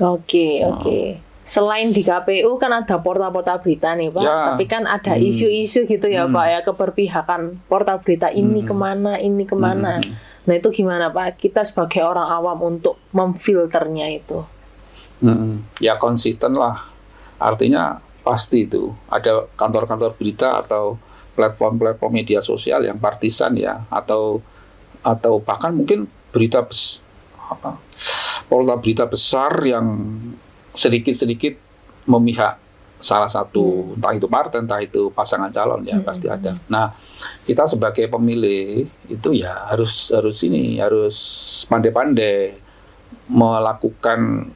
Oke, 0.00 0.64
Oh. 0.64 0.74
oke. 0.74 1.20
Selain 1.44 1.86
di 1.86 2.00
KPU 2.00 2.56
kan 2.56 2.72
ada 2.72 2.96
portal-portal 2.96 3.60
berita 3.60 3.92
nih 3.92 4.08
Pak, 4.08 4.18
Ya. 4.18 4.36
tapi 4.48 4.64
kan 4.64 4.82
ada 4.82 5.12
Hmm. 5.12 5.22
isu-isu 5.22 5.84
gitu 5.84 6.06
ya 6.06 6.24
Hmm. 6.24 6.32
Pak 6.32 6.46
ya 6.48 6.58
keberpihakan 6.64 7.60
portal 7.66 8.00
berita 8.00 8.32
ini 8.32 8.62
ke 8.62 8.72
mana, 8.72 9.14
ini 9.16 9.44
ke 9.44 9.52
mana. 9.54 10.00
Hmm. 10.00 10.10
Nah 10.40 10.54
itu 10.56 10.72
gimana 10.72 11.12
Pak? 11.12 11.36
Kita 11.36 11.60
sebagai 11.60 12.00
orang 12.00 12.26
awam 12.26 12.58
untuk 12.66 12.96
memfilternya 13.12 14.08
itu. 14.10 14.40
Mm-mm. 15.20 15.76
ya 15.76 15.94
konsisten 15.94 16.56
lah 16.56 16.80
artinya 17.40 17.98
pasti 18.20 18.68
itu. 18.68 18.92
Ada 19.08 19.48
kantor-kantor 19.56 20.14
berita 20.14 20.60
atau 20.60 21.00
platform-platform 21.34 22.12
media 22.12 22.44
sosial 22.44 22.84
yang 22.84 23.00
partisan 23.00 23.56
ya 23.56 23.80
atau 23.88 24.44
atau 25.00 25.40
bahkan 25.40 25.72
mungkin 25.72 26.04
berita 26.28 26.60
bes, 26.60 27.00
apa 27.48 27.80
portal 28.50 28.76
berita 28.82 29.08
besar 29.08 29.64
yang 29.64 30.18
sedikit-sedikit 30.76 31.56
memihak 32.04 32.60
salah 33.00 33.32
satu 33.32 33.96
entah 33.96 34.12
itu 34.12 34.28
partai 34.28 34.60
entah 34.60 34.82
itu 34.84 35.08
pasangan 35.16 35.48
calon 35.48 35.80
ya 35.88 35.96
pasti 36.04 36.28
ada. 36.28 36.52
Nah 36.68 36.92
kita 37.48 37.64
sebagai 37.64 38.12
pemilih 38.12 38.84
itu 39.08 39.28
ya 39.32 39.72
harus 39.72 40.12
harus 40.12 40.36
ini 40.44 40.76
harus 40.76 41.16
pandai-pandai 41.64 42.60
melakukan 43.30 44.52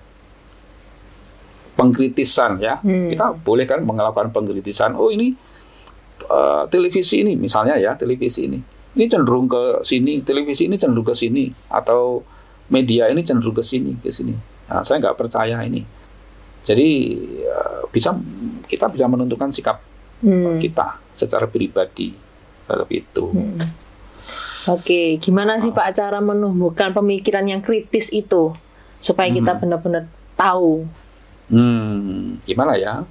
pengkritisan 1.74 2.58
ya. 2.62 2.78
Hmm. 2.80 3.10
Kita 3.10 3.34
boleh 3.34 3.66
kan 3.66 3.82
melakukan 3.82 4.30
pengkritisan. 4.30 4.94
Oh 4.94 5.10
ini 5.10 5.34
eh, 6.24 6.62
televisi 6.70 7.22
ini 7.26 7.34
misalnya 7.34 7.78
ya 7.78 7.94
televisi 7.98 8.46
ini. 8.46 8.58
Ini 8.94 9.10
cenderung 9.10 9.50
ke 9.50 9.82
sini, 9.82 10.22
televisi 10.22 10.70
ini 10.70 10.78
cenderung 10.78 11.02
ke 11.02 11.14
sini 11.18 11.50
atau 11.70 12.22
media 12.70 13.10
ini 13.10 13.26
cenderung 13.26 13.58
ke 13.58 13.62
sini 13.66 13.98
ke 13.98 14.14
sini. 14.14 14.34
Nah, 14.70 14.86
saya 14.86 15.02
nggak 15.02 15.18
percaya 15.18 15.58
ini. 15.66 15.82
Jadi 16.64 16.88
eh, 17.42 17.80
bisa 17.90 18.14
kita 18.70 18.88
bisa 18.88 19.04
menentukan 19.10 19.50
sikap 19.50 19.82
Hmm. 20.24 20.56
kita 20.56 20.96
secara 21.12 21.44
pribadi 21.44 22.16
terhadap 22.64 22.88
itu. 22.88 23.24
Oke, 24.64 25.20
gimana 25.20 25.60
sih 25.60 25.68
Pak 25.68 25.92
cara 25.92 26.24
menumbuhkan 26.24 26.96
pemikiran 26.96 27.44
yang 27.44 27.60
kritis 27.60 28.08
itu 28.08 28.56
supaya 29.04 29.28
kita 29.28 29.52
benar-benar 29.60 30.08
tahu? 30.32 30.88
Hmm, 31.52 32.40
gimana 32.48 32.76
ya? 32.78 33.04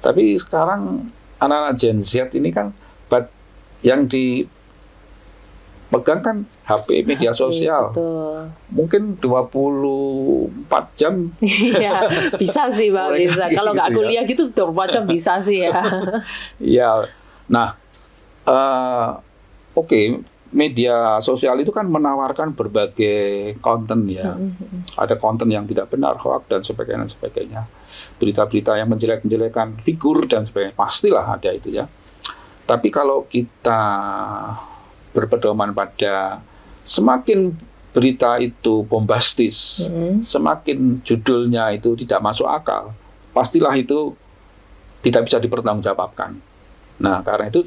Tapi 0.00 0.38
sekarang 0.38 1.10
anak-anak 1.38 1.74
Gen 1.76 1.98
Z 2.00 2.32
ini 2.34 2.50
kan 2.54 2.72
yang 3.82 4.10
dipegang 4.10 4.50
kan 6.22 6.36
HP 6.66 7.06
media 7.06 7.30
sosial. 7.30 7.94
Betul. 7.94 8.50
Mungkin 8.74 9.02
24 9.22 10.98
jam. 10.98 11.30
Iya, 11.42 12.10
bisa 12.34 12.66
sih 12.74 12.90
Pak, 12.90 13.14
bisa. 13.14 13.46
Kalau 13.54 13.70
nggak 13.74 13.90
gitu 13.90 13.94
ya. 13.94 13.98
kuliah 14.02 14.24
gitu, 14.26 14.50
tuh 14.50 14.70
macam 14.74 15.06
bisa 15.06 15.38
sih 15.38 15.70
ya. 15.70 15.78
Ya. 16.58 17.06
Nah, 17.46 17.78
eh, 18.44 19.06
oke, 19.78 20.20
media 20.48 21.20
sosial 21.20 21.60
itu 21.60 21.68
kan 21.68 21.84
menawarkan 21.84 22.56
berbagai 22.56 23.56
konten 23.60 24.08
ya. 24.08 24.32
Ada 24.96 25.20
konten 25.20 25.52
yang 25.52 25.68
tidak 25.68 25.92
benar, 25.92 26.16
hoax 26.16 26.48
dan 26.48 26.64
sebagainya 26.64 27.04
dan 27.04 27.10
sebagainya. 27.12 27.60
Berita-berita 28.16 28.76
yang 28.80 28.88
menjelek-menjelekan 28.88 29.84
figur 29.84 30.24
dan 30.24 30.48
sebagainya. 30.48 30.72
Pastilah 30.72 31.36
ada 31.36 31.50
itu 31.52 31.68
ya. 31.72 31.84
Tapi 32.64 32.88
kalau 32.92 33.24
kita 33.28 33.80
berpedoman 35.12 35.72
pada 35.72 36.40
semakin 36.84 37.52
berita 37.92 38.36
itu 38.38 38.84
bombastis, 38.84 39.84
Hmm. 39.88 40.20
semakin 40.20 41.00
judulnya 41.02 41.72
itu 41.72 41.96
tidak 41.96 42.20
masuk 42.20 42.44
akal, 42.46 42.92
pastilah 43.32 43.72
itu 43.74 44.12
tidak 45.00 45.24
bisa 45.26 45.40
dipertanggungjawabkan. 45.40 46.36
Nah, 47.00 47.22
karena 47.24 47.48
itu 47.48 47.64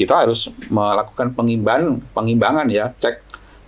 kita 0.00 0.24
harus 0.24 0.48
melakukan 0.72 1.36
pengimbangan, 1.36 2.00
pengimbangan 2.16 2.72
ya, 2.72 2.88
cek 2.96 3.20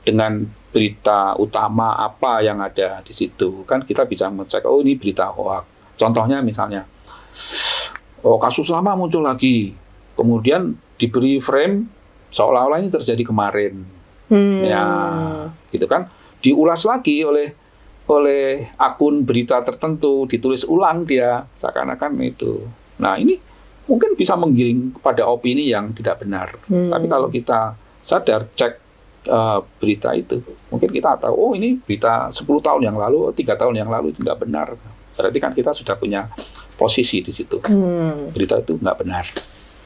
dengan 0.09 0.49
berita 0.73 1.37
utama 1.37 1.92
apa 2.01 2.40
yang 2.40 2.57
ada 2.64 3.05
di 3.05 3.12
situ. 3.12 3.68
Kan 3.68 3.85
kita 3.85 4.09
bisa 4.09 4.33
mengecek, 4.33 4.64
oh 4.64 4.81
ini 4.81 4.97
berita 4.97 5.29
hoax. 5.29 5.68
Contohnya 6.01 6.40
misalnya, 6.40 6.88
oh 8.25 8.40
kasus 8.40 8.73
lama 8.73 8.97
muncul 8.97 9.21
lagi, 9.21 9.77
kemudian 10.16 10.73
diberi 10.97 11.37
frame 11.37 11.85
seolah-olah 12.33 12.81
ini 12.81 12.88
terjadi 12.88 13.29
kemarin. 13.29 13.85
Hmm. 14.33 14.64
Ya, 14.64 14.85
gitu 15.68 15.85
kan? 15.85 16.09
Diulas 16.40 16.88
lagi 16.88 17.21
oleh 17.29 17.53
oleh 18.09 18.73
akun 18.81 19.29
berita 19.29 19.61
tertentu, 19.61 20.25
ditulis 20.25 20.64
ulang 20.64 21.05
dia 21.05 21.45
seakan-akan 21.53 22.16
itu. 22.25 22.64
Nah, 22.97 23.21
ini 23.21 23.52
mungkin 23.87 24.14
bisa 24.14 24.38
menggiring 24.38 24.95
kepada 24.99 25.27
opini 25.27 25.71
yang 25.71 25.90
tidak 25.95 26.23
benar. 26.23 26.55
Hmm. 26.71 26.90
Tapi 26.90 27.07
kalau 27.11 27.29
kita 27.29 27.75
sadar 28.03 28.47
cek 28.55 28.73
eh, 29.27 29.59
berita 29.79 30.14
itu, 30.14 30.38
mungkin 30.71 30.90
kita 30.90 31.18
tahu 31.18 31.35
oh 31.35 31.53
ini 31.55 31.79
berita 31.79 32.31
10 32.31 32.42
tahun 32.47 32.83
yang 32.87 32.97
lalu, 32.99 33.35
tiga 33.35 33.59
tahun 33.59 33.83
yang 33.83 33.90
lalu 33.90 34.14
itu 34.14 34.23
nggak 34.23 34.38
benar. 34.38 34.75
Berarti 35.12 35.38
kan 35.38 35.53
kita 35.53 35.77
sudah 35.77 35.95
punya 35.99 36.25
posisi 36.79 37.21
di 37.21 37.33
situ. 37.35 37.61
Hmm. 37.68 38.33
Berita 38.33 38.59
itu 38.59 38.79
nggak 38.79 38.97
benar. 39.03 39.27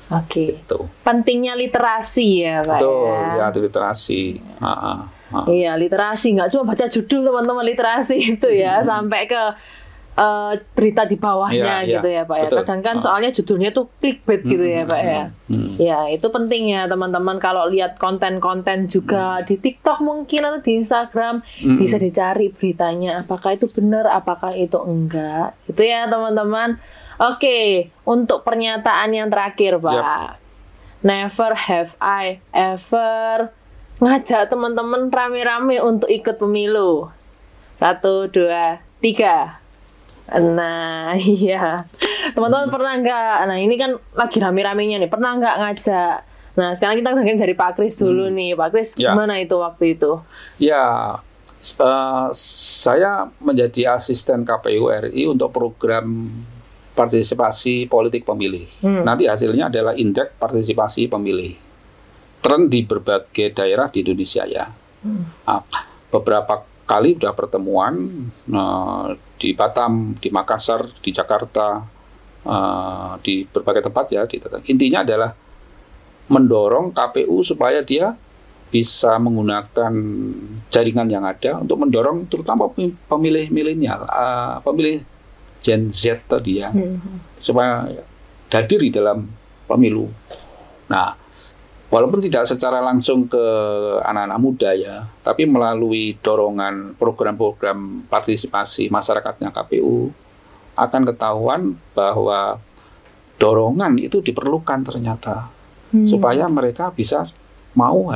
Oke. 0.07 0.55
Gitu. 0.55 0.79
Pentingnya 1.03 1.59
literasi 1.59 2.47
ya, 2.47 2.63
Pak. 2.63 2.79
Betul, 2.79 3.11
ya. 3.11 3.35
ya 3.35 3.45
itu 3.51 3.61
literasi. 3.67 4.21
Ah, 4.63 4.71
ah, 4.71 4.99
ah. 5.35 5.45
Iya, 5.51 5.75
literasi 5.75 6.39
nggak 6.39 6.51
cuma 6.55 6.65
baca 6.71 6.87
judul 6.87 7.27
teman-teman 7.27 7.65
literasi 7.67 8.17
itu 8.39 8.49
ya, 8.55 8.79
sampai 8.87 9.27
ke 9.27 9.43
eh, 10.17 10.53
berita 10.73 11.05
di 11.05 11.15
bawahnya 11.15 11.61
Iya, 11.61 11.77
iya. 11.85 11.93
gitu 11.95 12.09
ya 12.09 12.23
Pak 12.25 12.37
ya. 12.37 12.45
Betul. 12.47 12.59
Kadang 12.59 12.81
kan 12.81 12.97
Ah. 12.97 13.03
soalnya 13.03 13.31
judulnya 13.31 13.71
tuh 13.71 13.85
clickbait 13.97 14.41
gitu 14.43 14.65
ya 14.65 14.83
Pak 14.83 15.01
ya. 15.03 15.23
Hmm. 15.47 15.69
Ya 15.77 15.99
itu 16.09 16.27
penting 16.27 16.63
ya 16.69 16.85
teman-teman 16.85 17.37
kalau 17.37 17.69
lihat 17.69 17.97
konten-konten 17.97 18.87
juga 18.87 19.41
di 19.43 19.55
TikTok 19.55 20.01
mungkin 20.01 20.41
atau 20.43 20.59
di 20.59 20.73
Instagram 20.75 21.45
Hmm. 21.61 21.77
bisa 21.77 21.97
dicari 21.97 22.49
beritanya 22.49 23.21
apakah 23.21 23.55
itu 23.55 23.69
benar 23.71 24.09
apakah 24.09 24.51
itu 24.51 24.77
enggak 24.79 25.53
gitu 25.67 25.83
ya 25.83 26.05
teman-teman. 26.07 26.81
Oke 27.19 27.89
untuk 28.03 28.41
pernyataan 28.41 29.09
yang 29.11 29.29
terakhir 29.29 29.77
Pak. 29.77 30.41
Never 31.01 31.53
have 31.55 31.93
I 31.99 32.41
ever 32.51 33.53
ngajak 33.97 34.49
teman-teman 34.49 35.09
rame-rame 35.09 35.77
untuk 35.79 36.09
ikut 36.09 36.37
pemilu. 36.37 37.09
Satu, 37.77 38.27
dua, 38.27 38.81
tiga. 38.99 39.61
Nah, 40.33 41.15
iya. 41.39 41.87
Teman-teman 42.35 42.69
pernah 42.69 42.99
nggak? 42.99 43.35
Nah, 43.47 43.59
ini 43.59 43.75
kan 43.79 43.95
lagi 44.13 44.39
rame-ramenya 44.43 44.99
nih. 44.99 45.11
Pernah 45.11 45.39
nggak 45.39 45.57
ngajak? 45.63 46.17
Nah, 46.57 46.73
sekarang 46.73 46.97
kita 46.99 47.13
dengerin 47.13 47.39
dari 47.39 47.55
Pak 47.55 47.77
Kris 47.77 47.95
dulu 47.95 48.27
nih. 48.33 48.57
Pak 48.57 48.69
Kris, 48.73 48.97
Ya. 48.97 49.13
gimana 49.13 49.39
itu 49.39 49.55
waktu 49.61 49.95
itu? 49.95 50.19
Ya, 50.57 51.21
eh, 51.63 52.27
saya 52.35 53.29
menjadi 53.39 53.95
asisten 53.95 54.43
KPU 54.43 54.89
RI 54.89 55.29
untuk 55.29 55.53
program 55.53 56.27
partisipasi 56.97 57.87
politik 57.87 58.25
pemilih. 58.25 58.65
Hmm. 58.81 59.05
Nanti 59.05 59.29
hasilnya 59.29 59.69
adalah 59.69 59.93
indeks 59.93 60.33
partisipasi 60.41 61.13
pemilih. 61.13 61.53
Tren 62.41 62.73
di 62.73 62.81
berbagai 62.83 63.53
daerah 63.53 63.93
di 63.93 64.01
Indonesia 64.01 64.49
ya. 64.49 64.65
Ah, 65.45 65.61
beberapa 66.09 66.65
kali 66.87 67.19
sudah 67.19 67.35
pertemuan 67.35 67.95
eh, 68.47 69.07
di 69.37 69.53
Batam, 69.53 70.17
di 70.17 70.31
Makassar, 70.31 70.87
di 71.03 71.11
Jakarta, 71.11 71.83
eh, 72.47 73.13
di 73.21 73.43
berbagai 73.45 73.91
tempat 73.91 74.07
ya. 74.15 74.23
Di, 74.25 74.39
intinya 74.71 75.03
adalah 75.03 75.31
mendorong 76.31 76.95
KPU 76.95 77.43
supaya 77.43 77.83
dia 77.83 78.15
bisa 78.67 79.15
menggunakan 79.23 79.95
jaringan 80.75 81.07
yang 81.07 81.23
ada 81.23 81.63
untuk 81.63 81.79
mendorong 81.87 82.27
terutama 82.27 82.67
pem- 82.71 82.99
pemilih 83.07 83.51
milenial, 83.51 84.07
eh, 84.07 84.57
pemilih 84.63 84.97
Gen 85.63 85.91
Z 85.91 86.23
tadi 86.31 86.63
ya, 86.63 86.71
supaya 87.43 87.91
hadir 88.55 88.79
di 88.79 88.95
dalam 88.95 89.27
pemilu. 89.67 90.07
Nah, 90.87 91.19
walaupun 91.97 92.21
tidak 92.21 92.45
secara 92.45 92.85
langsung 92.85 93.25
ke 93.25 93.41
anak-anak 94.05 94.37
muda 94.37 94.77
ya, 94.77 95.09
tapi 95.25 95.49
melalui 95.49 96.13
dorongan 96.21 96.93
program-program 97.01 98.05
partisipasi 98.13 98.93
masyarakatnya 98.93 99.49
KPU 99.49 100.13
akan 100.77 101.03
ketahuan 101.09 101.73
bahwa 101.97 102.61
dorongan 103.41 103.97
itu 103.97 104.21
diperlukan 104.21 104.85
ternyata 104.85 105.49
supaya 106.05 106.45
mereka 106.53 106.93
bisa 106.93 107.33
mau 107.73 108.13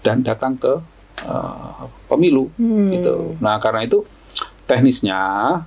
dan 0.00 0.24
datang 0.24 0.56
ke 0.56 0.72
eh, 1.28 1.84
pemilu 2.08 2.48
Hmm. 2.56 2.88
gitu. 2.88 3.36
Nah 3.44 3.60
karena 3.60 3.84
itu 3.84 4.00
teknisnya 4.64 5.20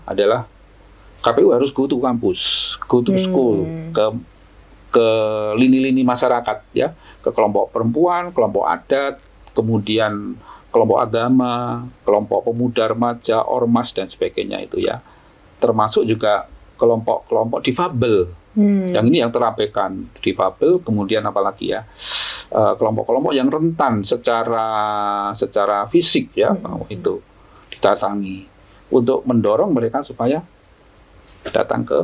adalah 0.10 0.50
KPU 1.22 1.54
harus 1.54 1.70
go 1.70 1.86
to 1.86 2.02
kampus, 2.02 2.74
go 2.90 3.06
to 3.06 3.14
school, 3.22 3.62
ke 3.94 4.06
ke 4.90 5.08
lini-lini 5.60 6.02
masyarakat 6.02 6.58
ya, 6.74 6.98
ke 7.28 7.36
kelompok 7.36 7.76
perempuan, 7.76 8.32
kelompok 8.32 8.64
adat, 8.64 9.20
kemudian 9.52 10.40
kelompok 10.72 11.04
agama, 11.04 11.84
kelompok 12.08 12.48
pemuda 12.48 12.88
remaja, 12.88 13.44
ormas 13.44 13.92
dan 13.92 14.08
sebagainya 14.08 14.64
itu 14.64 14.80
ya. 14.80 15.04
Termasuk 15.60 16.08
juga 16.08 16.48
kelompok-kelompok 16.80 17.60
difabel. 17.68 18.32
Hmm. 18.56 18.96
Yang 18.96 19.06
ini 19.12 19.18
yang 19.20 19.32
terabaikan 19.34 20.08
difabel, 20.24 20.80
kemudian 20.80 21.26
apalagi 21.28 21.76
ya 21.76 21.84
eh, 22.54 22.74
kelompok-kelompok 22.80 23.34
yang 23.36 23.52
rentan 23.52 24.08
secara 24.08 24.70
secara 25.36 25.84
fisik 25.92 26.32
ya 26.38 26.56
oh, 26.56 26.88
itu 26.88 27.20
didatangi 27.76 28.48
untuk 28.90 29.28
mendorong 29.28 29.76
mereka 29.76 30.00
supaya 30.02 30.42
datang 31.52 31.84
ke 31.84 32.00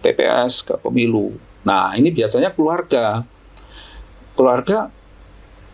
TPS 0.00 0.64
ke 0.64 0.74
pemilu. 0.80 1.36
Nah 1.66 1.92
ini 1.92 2.08
biasanya 2.08 2.54
keluarga 2.54 3.20
keluarga 4.40 4.88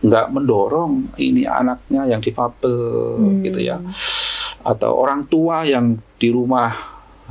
nggak 0.03 0.27
mendorong 0.29 1.15
ini 1.17 1.47
anaknya 1.47 2.03
yang 2.05 2.19
difabel 2.19 3.15
gitu 3.41 3.63
ya 3.63 3.79
atau 4.67 4.91
orang 4.99 5.23
tua 5.25 5.63
yang 5.63 5.95
di 6.19 6.27
rumah 6.27 6.75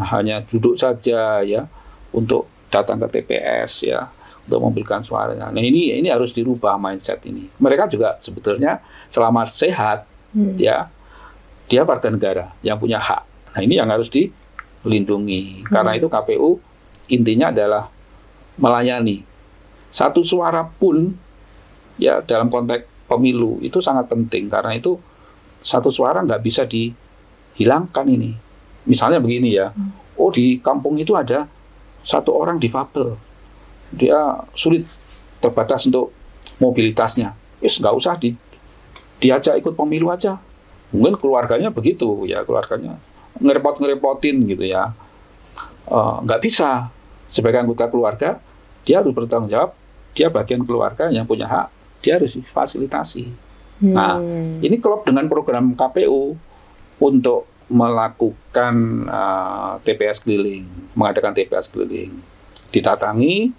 hanya 0.01 0.41
duduk 0.41 0.81
saja 0.81 1.45
ya 1.45 1.69
untuk 2.17 2.49
datang 2.73 2.97
ke 3.05 3.21
TPS 3.21 3.87
ya 3.87 4.09
untuk 4.47 4.63
memberikan 4.63 5.03
suaranya. 5.03 5.51
Nah 5.51 5.61
ini 5.61 5.99
ini 5.99 6.09
harus 6.09 6.31
dirubah 6.31 6.79
mindset 6.79 7.19
ini. 7.27 7.51
Mereka 7.59 7.91
juga 7.91 8.17
sebetulnya 8.23 8.79
selama 9.11 9.45
sehat 9.51 10.07
ya 10.57 10.87
dia 11.67 11.83
warga 11.83 12.09
negara 12.09 12.55
yang 12.63 12.79
punya 12.79 13.03
hak. 13.03 13.23
Nah 13.53 13.61
ini 13.61 13.75
yang 13.77 13.91
harus 13.91 14.07
dilindungi. 14.09 15.67
Karena 15.67 15.99
itu 15.99 16.07
KPU 16.07 16.63
intinya 17.11 17.51
adalah 17.51 17.91
melayani. 18.57 19.27
Satu 19.91 20.23
suara 20.23 20.63
pun 20.63 21.26
ya 21.97 22.21
dalam 22.25 22.49
konteks 22.53 23.09
pemilu 23.09 23.63
itu 23.63 23.79
sangat 23.79 24.11
penting 24.11 24.51
karena 24.51 24.75
itu 24.77 24.99
satu 25.63 25.91
suara 25.91 26.23
nggak 26.23 26.43
bisa 26.43 26.63
dihilangkan 26.67 28.07
ini. 28.07 28.33
Misalnya 28.87 29.19
begini 29.19 29.59
ya, 29.59 29.75
oh 30.15 30.31
di 30.31 30.63
kampung 30.63 30.95
itu 30.95 31.19
ada 31.19 31.51
satu 32.07 32.31
orang 32.39 32.63
difabel, 32.63 33.19
dia 33.91 34.47
sulit 34.55 34.87
terbatas 35.43 35.91
untuk 35.91 36.15
mobilitasnya. 36.63 37.35
Wis 37.59 37.83
nggak 37.83 37.95
usah 37.99 38.15
di, 38.15 38.39
diajak 39.19 39.59
ikut 39.59 39.75
pemilu 39.75 40.15
aja. 40.15 40.39
Mungkin 40.95 41.19
keluarganya 41.19 41.75
begitu 41.75 42.31
ya, 42.31 42.47
keluarganya 42.47 42.95
ngerepot 43.41 43.77
ngerepotin 43.81 44.37
gitu 44.49 44.65
ya. 44.65 44.93
Eh, 45.87 46.17
nggak 46.25 46.41
bisa 46.41 46.89
sebagai 47.27 47.67
anggota 47.67 47.91
keluarga 47.91 48.41
dia 48.87 49.03
harus 49.03 49.13
bertanggung 49.13 49.51
jawab. 49.51 49.75
Dia 50.17 50.33
bagian 50.33 50.65
keluarga 50.65 51.13
yang 51.13 51.29
punya 51.29 51.45
hak, 51.45 51.69
dia 52.07 52.23
harus 52.23 52.39
difasilitasi. 52.39 53.27
Nah, 53.83 54.23
ini 54.63 54.79
klop 54.79 55.03
dengan 55.03 55.27
program 55.27 55.75
KPU 55.75 56.39
untuk 56.97 57.45
melakukan 57.67 58.75
uh, 59.05 59.83
TPS 59.83 60.23
keliling, 60.23 60.63
mengadakan 60.95 61.35
TPS 61.35 61.67
keliling, 61.67 62.15
didatangi 62.71 63.51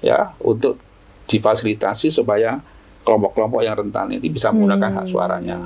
ya 0.00 0.32
untuk 0.40 0.80
difasilitasi 1.28 2.08
supaya 2.08 2.64
kelompok-kelompok 3.04 3.60
yang 3.60 3.76
rentan 3.76 4.10
ini 4.10 4.26
bisa 4.26 4.48
menggunakan 4.48 4.96
hak 4.96 5.06
suaranya. 5.06 5.60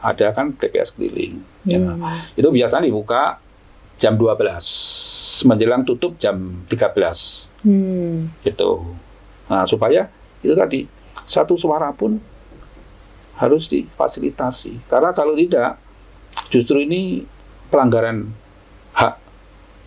Ada 0.00 0.32
kan 0.32 0.56
TPS 0.56 0.96
keliling. 0.96 1.44
ya. 1.62 1.78
Itu 2.32 2.48
biasanya 2.48 2.88
dibuka 2.88 3.38
jam 3.96 4.16
12, 4.16 5.44
menjelang 5.44 5.84
tutup 5.84 6.16
jam 6.16 6.64
13 6.66 7.44
Hmm. 7.60 8.30
gitu. 8.40 8.94
Nah, 9.46 9.66
supaya 9.66 10.06
itu 10.38 10.54
tadi 10.54 10.86
satu 11.26 11.58
suara 11.58 11.90
pun 11.92 12.18
harus 13.36 13.68
difasilitasi. 13.68 14.88
Karena 14.88 15.12
kalau 15.12 15.36
tidak, 15.36 15.76
justru 16.48 16.80
ini 16.80 17.26
pelanggaran 17.68 18.32
hak 18.96 19.14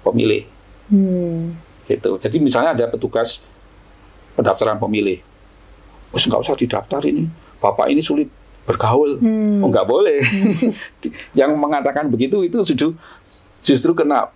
pemilih. 0.05 0.45
Hmm. 0.91 1.57
Gitu. 1.89 2.11
Jadi 2.21 2.37
misalnya 2.37 2.77
ada 2.77 2.85
petugas 2.85 3.41
pendaftaran 4.37 4.77
pemilih, 4.77 5.19
Wes 6.13 6.25
nggak 6.25 6.41
usah 6.45 6.55
didaftar 6.55 7.01
ini, 7.05 7.25
bapak 7.59 7.89
ini 7.89 7.99
sulit 7.99 8.29
bergaul, 8.69 9.17
Hmm. 9.17 9.65
oh 9.65 9.69
nggak 9.73 9.87
boleh. 9.89 10.21
Yang 11.39 11.51
mengatakan 11.57 12.05
begitu 12.07 12.45
itu 12.45 12.61
justru 12.61 12.93
justru 13.65 13.91
kena 13.97 14.29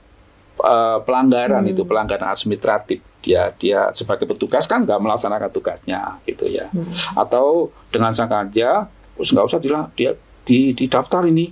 uh, 0.58 0.98
pelanggaran 1.06 1.62
itu 1.70 1.86
pelanggaran 1.86 2.34
administratif. 2.34 3.00
Dia 3.24 3.56
dia 3.56 3.88
sebagai 3.96 4.28
petugas 4.28 4.68
kan 4.68 4.84
nggak 4.84 5.00
melaksanakan 5.00 5.48
tugasnya 5.50 6.20
gitu 6.28 6.44
ya. 6.46 6.68
Atau 7.16 7.72
dengan 7.88 8.12
sengaja, 8.12 8.92
terus 9.16 9.32
nggak 9.32 9.48
usah 9.48 9.60
dila, 9.64 9.88
dia 9.96 10.12
di 10.44 10.76
didaftar 10.76 11.24
ini 11.24 11.48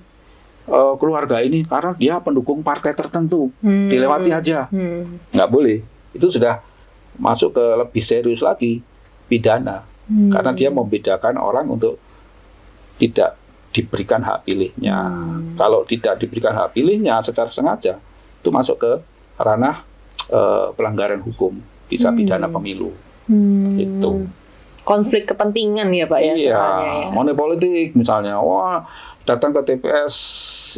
uh, 0.68 1.00
keluarga 1.00 1.40
ini 1.40 1.64
karena 1.64 1.96
dia 1.96 2.20
pendukung 2.20 2.60
partai 2.60 2.92
tertentu, 2.92 3.48
Hmm. 3.64 3.88
dilewati 3.88 4.36
aja 4.36 4.68
Hmm. 4.68 5.24
nggak 5.32 5.50
boleh. 5.50 5.80
Itu 6.12 6.28
sudah 6.28 6.60
masuk 7.16 7.56
ke 7.56 7.66
lebih 7.80 8.04
serius 8.04 8.44
lagi 8.44 8.84
pidana 9.32 9.88
Hmm. 10.12 10.28
karena 10.28 10.52
dia 10.52 10.68
membedakan 10.68 11.40
orang 11.40 11.72
untuk 11.72 11.96
tidak 13.00 13.40
diberikan 13.72 14.20
hak 14.20 14.44
pilihnya. 14.44 15.08
Hmm. 15.08 15.56
Kalau 15.56 15.88
tidak 15.88 16.20
diberikan 16.20 16.52
hak 16.52 16.76
pilihnya 16.76 17.24
secara 17.24 17.48
sengaja 17.48 17.96
itu 18.44 18.50
masuk 18.52 18.76
ke 18.76 18.92
ranah 19.40 19.88
eh, 20.32 20.68
pelanggaran 20.74 21.20
hukum, 21.20 21.60
bisa 21.86 22.10
pidana 22.10 22.48
pemilu. 22.48 22.96
Hmm. 23.28 23.76
Gitu. 23.78 24.26
Konflik 24.82 25.30
kepentingan 25.30 25.94
ya 25.94 26.10
Pak 26.10 26.20
ya 26.20 26.34
iya, 26.34 26.58
soalnya 26.58 26.90
ya. 26.90 27.08
money 27.14 27.38
politik 27.38 27.94
misalnya, 27.94 28.42
wah 28.42 28.82
datang 29.24 29.54
ke 29.54 29.62
TPS 29.62 30.16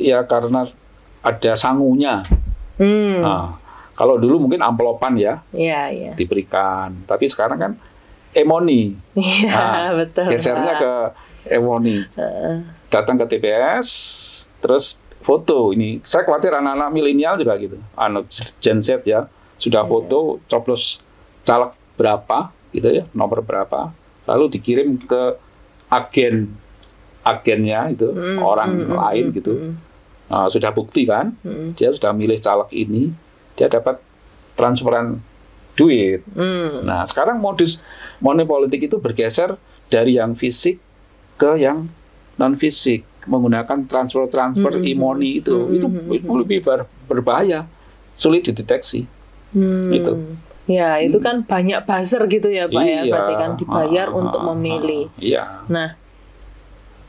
ya 0.04 0.20
karena 0.28 0.68
ada 1.24 1.52
sangunya. 1.56 2.20
Hmm. 2.76 3.24
Nah, 3.24 3.56
kalau 3.96 4.20
dulu 4.20 4.44
mungkin 4.44 4.60
amplopan 4.60 5.16
ya 5.16 5.40
Iya, 5.56 5.82
iya. 5.88 6.12
diberikan, 6.18 6.92
tapi 7.08 7.32
sekarang 7.32 7.56
kan 7.56 7.72
emoni. 8.36 8.98
Iya, 9.16 9.54
Nah, 9.54 9.90
betul. 10.04 10.28
Gesernya 10.28 10.74
Pak. 10.76 10.82
ke 10.84 10.94
emoni. 11.56 12.04
Heeh. 12.18 12.56
Datang 12.92 13.16
ke 13.16 13.26
TPS, 13.30 13.88
terus 14.60 15.00
foto. 15.24 15.72
Ini 15.72 16.04
saya 16.04 16.28
khawatir 16.28 16.52
anak-anak 16.52 16.92
milenial 16.92 17.40
juga 17.40 17.56
gitu. 17.56 17.80
Anak 17.96 18.28
Gen 18.60 18.84
Z 18.84 19.00
ya 19.08 19.32
sudah 19.64 19.88
foto, 19.88 20.44
coblos 20.52 21.00
caleg 21.48 21.72
berapa 21.96 22.52
gitu 22.76 22.90
ya, 22.92 23.04
nomor 23.16 23.40
berapa, 23.40 23.96
lalu 24.28 24.52
dikirim 24.52 25.00
ke 25.00 25.40
agen 25.88 26.52
agennya 27.24 27.96
itu 27.96 28.12
Hmm, 28.12 28.44
orang 28.44 28.72
hmm, 28.76 28.88
hmm, 28.92 28.98
lain 29.00 29.26
hmm, 29.32 29.36
gitu. 29.40 29.54
hmm, 29.56 29.74
Nah, 30.24 30.50
sudah 30.50 30.74
bukti 30.74 31.06
kan, 31.06 31.32
hmm. 31.46 31.78
dia 31.78 31.94
sudah 31.94 32.12
milih 32.12 32.42
caleg 32.42 32.70
ini, 32.74 33.14
dia 33.54 33.70
dapat 33.70 34.02
transferan 34.58 35.22
duit. 35.78 36.26
Hmm. 36.34 36.82
Nah, 36.84 37.06
sekarang 37.06 37.38
modus 37.38 37.80
money 38.18 38.44
politik 38.44 38.90
itu 38.90 38.98
bergeser 38.98 39.56
dari 39.88 40.18
yang 40.18 40.34
fisik 40.34 40.82
ke 41.38 41.62
yang 41.62 41.86
non 42.34 42.58
fisik 42.58 43.06
menggunakan 43.30 43.86
transfer-transfer 43.88 44.82
Mm-mm. 44.82 44.90
e-money 44.90 45.40
itu. 45.40 45.54
Mm-mm. 45.54 45.78
Itu 45.78 45.88
itu 46.18 46.34
lebih 46.34 46.60
ber- 46.66 46.90
berbahaya, 47.08 47.70
sulit 48.18 48.44
dideteksi. 48.44 49.06
Hmm. 49.54 49.90
Gitu. 49.90 50.12
Ya, 50.64 50.96
itu 50.98 51.20
kan 51.20 51.44
banyak 51.44 51.84
buzzer 51.84 52.24
gitu 52.26 52.48
ya, 52.48 52.66
Pak 52.66 52.84
ya. 52.84 53.02
Berarti 53.06 53.34
kan 53.36 53.52
dibayar 53.56 54.08
Ah, 54.08 54.16
untuk 54.16 54.42
ah, 54.42 54.48
memilih. 54.52 55.08
ah, 55.08 55.20
Iya. 55.20 55.44
Nah, 55.68 55.90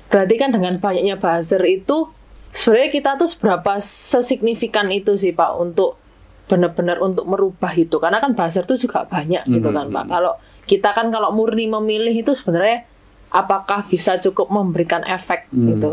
berarti 0.06 0.34
kan 0.34 0.50
dengan 0.50 0.78
banyaknya 0.78 1.16
buzzer 1.16 1.62
itu 1.62 2.10
sebenarnya 2.50 2.90
kita 2.92 3.10
tuh 3.14 3.26
seberapa 3.26 3.78
sesignifikan 3.80 4.90
itu 4.90 5.14
sih 5.14 5.30
Pak 5.30 5.54
untuk 5.56 5.98
benar-benar 6.44 7.00
untuk 7.00 7.24
merubah 7.24 7.72
itu 7.72 7.96
karena 7.96 8.20
kan 8.20 8.36
buzzer 8.36 8.62
tuh 8.62 8.76
juga 8.76 9.02
banyak 9.04 9.42
gitu 9.44 9.68
kan 9.70 9.86
Hmm. 9.86 9.96
Pak. 9.96 10.04
Kalau 10.08 10.32
kita 10.64 10.90
kan 10.90 11.08
kalau 11.08 11.30
murni 11.30 11.66
memilih 11.66 12.14
itu 12.14 12.32
sebenarnya 12.32 12.84
apakah 13.30 13.86
bisa 13.86 14.18
cukup 14.18 14.48
memberikan 14.48 15.02
efek 15.02 15.46
Hmm. 15.50 15.66
gitu. 15.70 15.92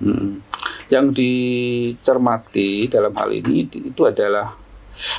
Mm. 0.00 0.40
Yang 0.88 1.06
dicermati 1.14 2.88
dalam 2.88 3.12
hal 3.12 3.30
ini 3.30 3.68
itu 3.68 4.02
adalah 4.02 4.56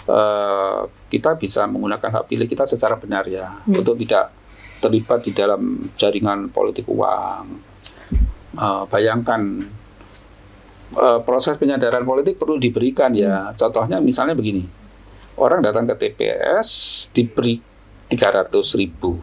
eh, 0.07 0.79
kita 1.09 1.36
bisa 1.36 1.65
menggunakan 1.65 2.09
hak 2.21 2.25
pilih 2.27 2.47
kita 2.47 2.65
secara 2.65 2.95
benar 2.95 3.25
ya 3.27 3.47
Hmm. 3.65 3.79
untuk 3.82 3.97
tidak 3.99 4.32
terlibat 4.82 5.21
di 5.21 5.32
dalam 5.32 5.61
jaringan 5.93 6.49
politik 6.49 6.89
uang. 6.89 7.45
Eh, 8.51 8.84
bayangkan 8.89 9.41
eh, 10.91 11.19
proses 11.23 11.55
penyadaran 11.55 12.03
politik 12.03 12.36
perlu 12.36 12.59
diberikan 12.59 13.15
ya. 13.15 13.55
Contohnya 13.55 14.03
misalnya 14.03 14.36
begini, 14.36 14.65
orang 15.39 15.63
datang 15.63 15.88
ke 15.88 15.95
TPS 15.95 16.69
diberi 17.11 17.61
300 18.11 18.75
ribu, 18.75 19.15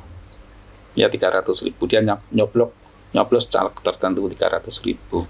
ya 0.96 1.12
300 1.12 1.44
ribu 1.60 1.84
dia 1.84 2.00
nyoblok 2.32 2.72
nyoblos 3.08 3.48
caleg 3.48 3.72
tertentu 3.80 4.28
300 4.28 4.68
ribu. 4.84 5.24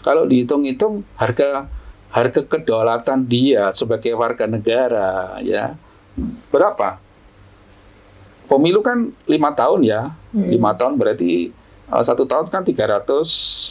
Kalau 0.00 0.24
dihitung-hitung 0.24 1.04
harga 1.16 1.64
harga 2.08 2.40
kedaulatan 2.40 3.20
dia 3.22 3.68
sebagai 3.70 4.12
warga 4.12 4.48
negara 4.48 5.36
ya 5.40 5.76
berapa? 6.48 6.96
Pemilu 8.48 8.80
kan 8.80 9.12
lima 9.28 9.52
tahun 9.52 9.84
ya, 9.84 10.08
Hmm. 10.32 10.48
lima 10.48 10.72
tahun 10.72 10.96
berarti 10.96 11.52
uh, 11.92 12.00
satu 12.00 12.24
tahun 12.24 12.48
kan 12.48 12.64
365 12.64 13.68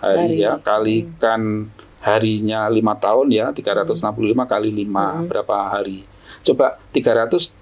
Hari. 0.00 0.16
hari, 0.16 0.40
ya 0.40 0.56
kalikan 0.56 1.68
harinya 2.00 2.64
lima 2.72 2.96
tahun 2.96 3.28
ya 3.28 3.52
365 3.52 4.48
kali 4.48 4.72
lima 4.72 5.20
Hmm. 5.20 5.28
berapa 5.28 5.68
hari? 5.68 6.08
Coba 6.40 6.80
300 6.96 7.52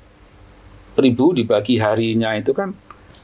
ribu 0.95 1.35
dibagi 1.35 1.77
harinya 1.77 2.39
itu 2.39 2.55
kan 2.55 2.71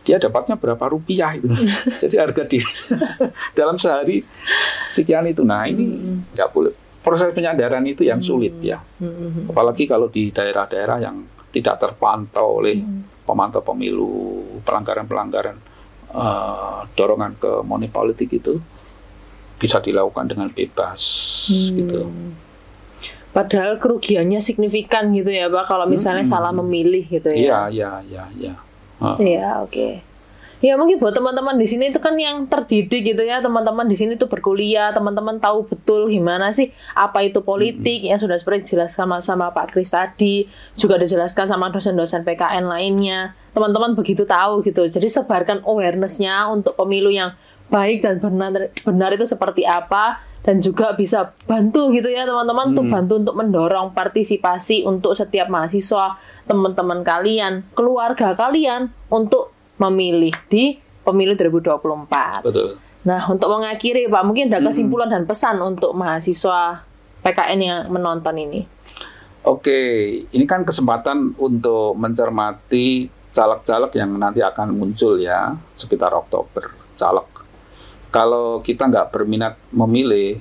dia 0.02 0.18
dapatnya 0.18 0.58
berapa 0.58 0.84
rupiah 0.86 1.30
itu. 1.32 1.46
Jadi 2.02 2.14
harga 2.18 2.42
di 2.42 2.58
dalam 3.58 3.78
sehari 3.78 4.22
sekian 4.88 5.26
itu. 5.26 5.42
Nah 5.42 5.64
ini 5.64 5.98
nggak 6.30 6.48
boleh. 6.50 6.74
Proses 7.02 7.34
penyadaran 7.34 7.82
itu 7.82 8.02
yang 8.02 8.22
sulit 8.22 8.58
ya. 8.62 8.78
Hmm. 9.02 9.50
Apalagi 9.50 9.86
kalau 9.86 10.06
di 10.06 10.30
daerah-daerah 10.30 11.02
yang 11.02 11.22
tidak 11.50 11.78
terpantau 11.78 12.62
oleh 12.62 12.78
pemantau 13.22 13.60
pemilu, 13.60 14.42
pelanggaran-pelanggaran 14.62 15.58
eh, 16.12 16.78
dorongan 16.92 17.32
ke 17.36 17.50
money 17.62 17.88
politik 17.88 18.30
itu 18.30 18.54
bisa 19.56 19.78
dilakukan 19.78 20.26
dengan 20.26 20.50
bebas 20.50 21.00
Hmm. 21.46 21.74
gitu. 21.78 22.00
Padahal 23.32 23.80
kerugiannya 23.80 24.38
signifikan 24.38 25.08
gitu 25.10 25.32
ya 25.32 25.48
Pak 25.48 25.64
kalau 25.64 25.88
misalnya 25.88 26.20
Hmm. 26.22 26.32
salah 26.36 26.52
memilih 26.52 27.08
gitu 27.08 27.32
ya. 27.32 27.38
Iya, 27.38 27.60
iya, 27.70 27.90
iya, 28.04 28.24
iya. 28.36 28.54
Ah. 29.02 29.18
Iya, 29.18 29.66
oke. 29.66 30.12
Ya 30.62 30.78
mungkin 30.78 31.02
buat 31.02 31.10
teman-teman 31.10 31.58
di 31.58 31.66
sini 31.66 31.90
itu 31.90 31.98
kan 31.98 32.14
yang 32.14 32.46
terdidik 32.46 33.02
gitu 33.02 33.26
ya, 33.26 33.42
teman-teman 33.42 33.82
di 33.90 33.98
sini 33.98 34.14
tuh 34.14 34.30
berkuliah, 34.30 34.94
teman-teman 34.94 35.42
tahu 35.42 35.66
betul 35.66 36.06
gimana 36.06 36.54
sih 36.54 36.70
apa 36.94 37.26
itu 37.26 37.42
politik 37.42 38.06
yang 38.06 38.22
sudah 38.22 38.38
seperti 38.38 38.70
dijelaskan 38.70 39.18
sama, 39.18 39.18
sama 39.18 39.46
Pak 39.50 39.74
Kris 39.74 39.90
tadi, 39.90 40.46
juga 40.78 41.02
dijelaskan 41.02 41.50
sama 41.50 41.66
dosen-dosen 41.74 42.22
PKN 42.22 42.70
lainnya. 42.70 43.34
Teman-teman 43.50 43.98
begitu 43.98 44.22
tahu 44.22 44.62
gitu. 44.62 44.86
Jadi 44.86 45.10
sebarkan 45.10 45.66
awarenessnya 45.66 46.46
untuk 46.46 46.78
pemilu 46.78 47.10
yang 47.10 47.34
baik 47.66 48.06
dan 48.06 48.22
benar 48.22 48.70
benar 48.86 49.10
itu 49.18 49.26
seperti 49.26 49.66
apa 49.66 50.22
dan 50.42 50.58
juga 50.58 50.92
bisa 50.98 51.30
bantu 51.46 51.94
gitu 51.94 52.10
ya 52.10 52.26
teman-teman 52.26 52.74
untuk 52.74 52.86
bantu 52.90 53.12
untuk 53.22 53.34
mendorong 53.38 53.94
partisipasi 53.94 54.82
untuk 54.82 55.14
setiap 55.14 55.46
mahasiswa 55.46 56.18
teman-teman 56.50 57.06
kalian 57.06 57.62
keluarga 57.78 58.34
kalian 58.34 58.90
untuk 59.06 59.54
memilih 59.78 60.34
di 60.50 60.78
pemilu 61.06 61.38
2024 61.38 62.42
Betul. 62.42 62.78
nah 63.06 63.22
untuk 63.30 63.48
mengakhiri 63.54 64.10
Pak 64.10 64.22
mungkin 64.26 64.50
ada 64.50 64.62
kesimpulan 64.62 65.10
dan 65.10 65.26
pesan 65.26 65.62
untuk 65.62 65.94
mahasiswa 65.94 66.82
PKN 67.22 67.58
yang 67.62 67.80
menonton 67.90 68.34
ini 68.34 68.62
Oke, 69.42 69.74
ini 70.30 70.46
kan 70.46 70.62
kesempatan 70.62 71.34
untuk 71.34 71.98
mencermati 71.98 73.10
caleg-caleg 73.34 73.90
yang 73.98 74.14
nanti 74.14 74.38
akan 74.38 74.70
muncul 74.70 75.18
ya 75.18 75.50
sekitar 75.74 76.14
Oktober. 76.14 76.70
Caleg. 76.94 77.31
Kalau 78.12 78.60
kita 78.60 78.92
nggak 78.92 79.08
berminat 79.08 79.56
memilih, 79.72 80.36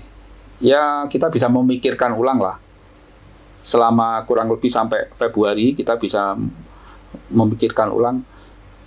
ya 0.60 1.08
kita 1.08 1.32
bisa 1.32 1.48
memikirkan 1.48 2.12
ulang 2.14 2.44
lah. 2.44 2.60
Selama 3.64 4.22
kurang 4.28 4.52
lebih 4.52 4.68
sampai 4.68 5.08
Februari 5.16 5.72
kita 5.72 5.96
bisa 5.96 6.36
memikirkan 7.32 7.88
ulang. 7.96 8.20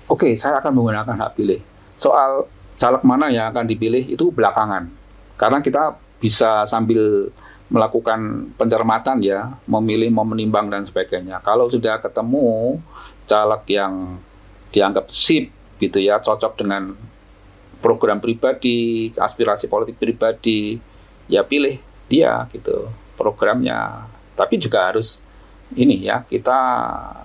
Oke, 0.05 0.37
saya 0.37 0.61
akan 0.61 0.73
menggunakan 0.77 1.17
hak 1.17 1.33
pilih. 1.33 1.65
Soal 1.97 2.45
caleg 2.77 3.01
mana 3.09 3.33
yang 3.33 3.49
akan 3.49 3.65
dipilih 3.65 4.05
itu 4.05 4.29
belakangan. 4.29 4.93
Karena 5.41 5.65
kita 5.65 5.97
bisa 6.21 6.69
sambil 6.69 7.33
melakukan 7.73 8.53
pencermatan 8.61 9.25
ya, 9.25 9.57
memilih, 9.65 10.13
mau 10.13 10.29
menimbang 10.29 10.69
dan 10.69 10.85
sebagainya. 10.85 11.41
Kalau 11.41 11.73
sudah 11.73 11.97
ketemu 12.05 12.77
caleg 13.25 13.63
yang 13.73 14.21
dianggap 14.69 15.09
sip 15.09 15.49
gitu 15.81 15.99
ya, 16.05 16.21
cocok 16.21 16.61
dengan 16.61 16.93
program 17.85 18.17
pribadi, 18.17 19.13
aspirasi 19.13 19.69
politik 19.69 20.01
pribadi, 20.01 20.81
ya 21.29 21.45
pilih 21.45 21.77
dia 22.09 22.49
gitu 22.57 22.89
programnya. 23.21 24.09
Tapi 24.33 24.57
juga 24.57 24.89
harus 24.89 25.21
ini 25.77 26.09
ya, 26.09 26.25
kita 26.25 26.57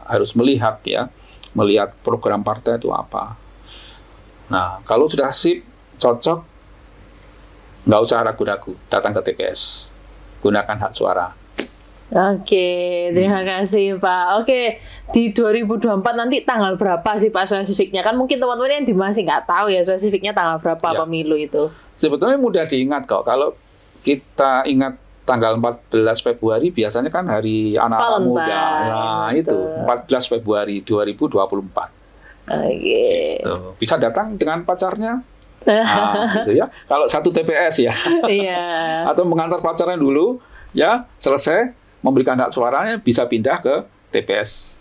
harus 0.03 0.35
melihat 0.35 0.83
ya, 0.83 1.07
melihat 1.55 1.95
program 2.03 2.43
partai 2.43 2.75
itu 2.75 2.91
apa. 2.91 3.39
Nah, 4.51 4.83
kalau 4.83 5.07
sudah 5.07 5.31
sip, 5.31 5.63
cocok, 5.95 6.43
nggak 7.87 8.01
usah 8.03 8.27
ragu-ragu, 8.27 8.75
datang 8.91 9.15
ke 9.15 9.31
TPS, 9.31 9.87
gunakan 10.43 10.75
hak 10.75 10.91
suara. 10.91 11.38
Oke, 12.09 12.69
terima 13.13 13.45
kasih 13.45 14.01
Pak. 14.01 14.41
Oke, 14.41 14.81
di 15.13 15.29
2024 15.29 16.01
nanti 16.17 16.41
tanggal 16.41 16.73
berapa 16.73 17.05
sih 17.15 17.29
Pak 17.29 17.45
spesifiknya? 17.45 18.01
Kan 18.01 18.17
mungkin 18.17 18.41
teman-teman 18.41 18.81
yang 18.81 18.85
di 18.85 18.97
masih 18.97 19.29
nggak 19.29 19.45
tahu 19.45 19.69
ya 19.69 19.85
spesifiknya 19.85 20.33
tanggal 20.33 20.57
berapa 20.57 20.81
Ya. 20.89 20.97
pemilu 21.05 21.37
itu. 21.37 21.69
Sebetulnya 22.01 22.41
mudah 22.41 22.65
diingat 22.65 23.05
kok. 23.05 23.21
Kalau 23.23 23.53
kita 24.01 24.65
ingat 24.65 24.97
tanggal 25.21 25.53
14 25.53 26.25
Februari 26.25 26.73
biasanya 26.73 27.13
kan 27.13 27.29
hari 27.29 27.77
anak-anak 27.77 28.21
muda. 28.25 28.57
Nah, 28.89 29.29
betul. 29.29 29.37
itu 29.45 29.57
14 30.09 30.31
Februari 30.33 30.75
2024. 30.81 31.93
Oke. 32.49 33.05
Tuh, 33.45 33.77
bisa 33.77 34.01
datang 34.01 34.33
dengan 34.33 34.65
pacarnya. 34.65 35.21
Nah, 35.61 35.85
gitu 36.41 36.57
ya. 36.57 36.65
Kalau 36.89 37.05
satu 37.05 37.29
TPS 37.29 37.85
ya. 37.85 37.93
Iya. 38.25 38.65
Atau 39.13 39.29
mengantar 39.29 39.61
pacarnya 39.61 39.93
dulu, 39.93 40.41
ya 40.73 41.05
selesai 41.21 41.77
memberikan 41.99 42.39
hak 42.39 42.51
suaranya 42.51 42.97
bisa 42.99 43.25
pindah 43.27 43.59
ke 43.59 43.75
TPS. 44.09 44.79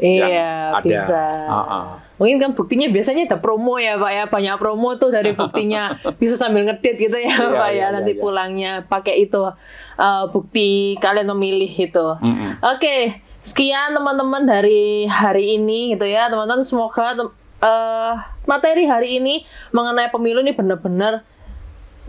Iya, 0.00 0.72
ada. 0.72 0.80
bisa. 0.80 1.22
Ah. 1.44 2.00
Mungkin 2.16 2.40
kan 2.40 2.50
buktinya 2.56 2.88
biasanya 2.88 3.28
ada 3.28 3.36
promo 3.40 3.76
ya 3.76 4.00
Pak 4.00 4.12
ya, 4.12 4.24
banyak 4.28 4.56
promo 4.56 4.96
tuh 4.96 5.12
dari 5.12 5.36
buktinya 5.36 5.92
bisa 6.20 6.36
sambil 6.40 6.64
ngedit 6.64 6.96
gitu 6.96 7.16
ya 7.20 7.28
Iya, 7.28 7.48
Pak 7.52 7.70
iya, 7.72 7.86
ya, 7.92 7.94
nanti 7.96 8.12
iya. 8.16 8.20
pulangnya 8.20 8.72
pakai 8.88 9.28
itu 9.28 9.40
uh, 9.44 10.24
bukti 10.32 10.96
kalian 11.00 11.28
memilih 11.36 11.68
itu. 11.68 12.06
Mm-mm. 12.24 12.60
Oke, 12.76 13.20
sekian 13.44 13.92
teman-teman 13.92 14.48
dari 14.48 15.04
hari 15.04 15.60
ini 15.60 15.92
gitu 15.96 16.08
ya, 16.08 16.32
teman-teman. 16.32 16.64
Semoga 16.64 17.16
tem- 17.16 17.36
eh, 17.60 18.12
materi 18.48 18.88
hari 18.88 19.20
ini 19.20 19.44
mengenai 19.76 20.08
pemilu 20.08 20.40
ini 20.40 20.56
benar-benar 20.56 21.28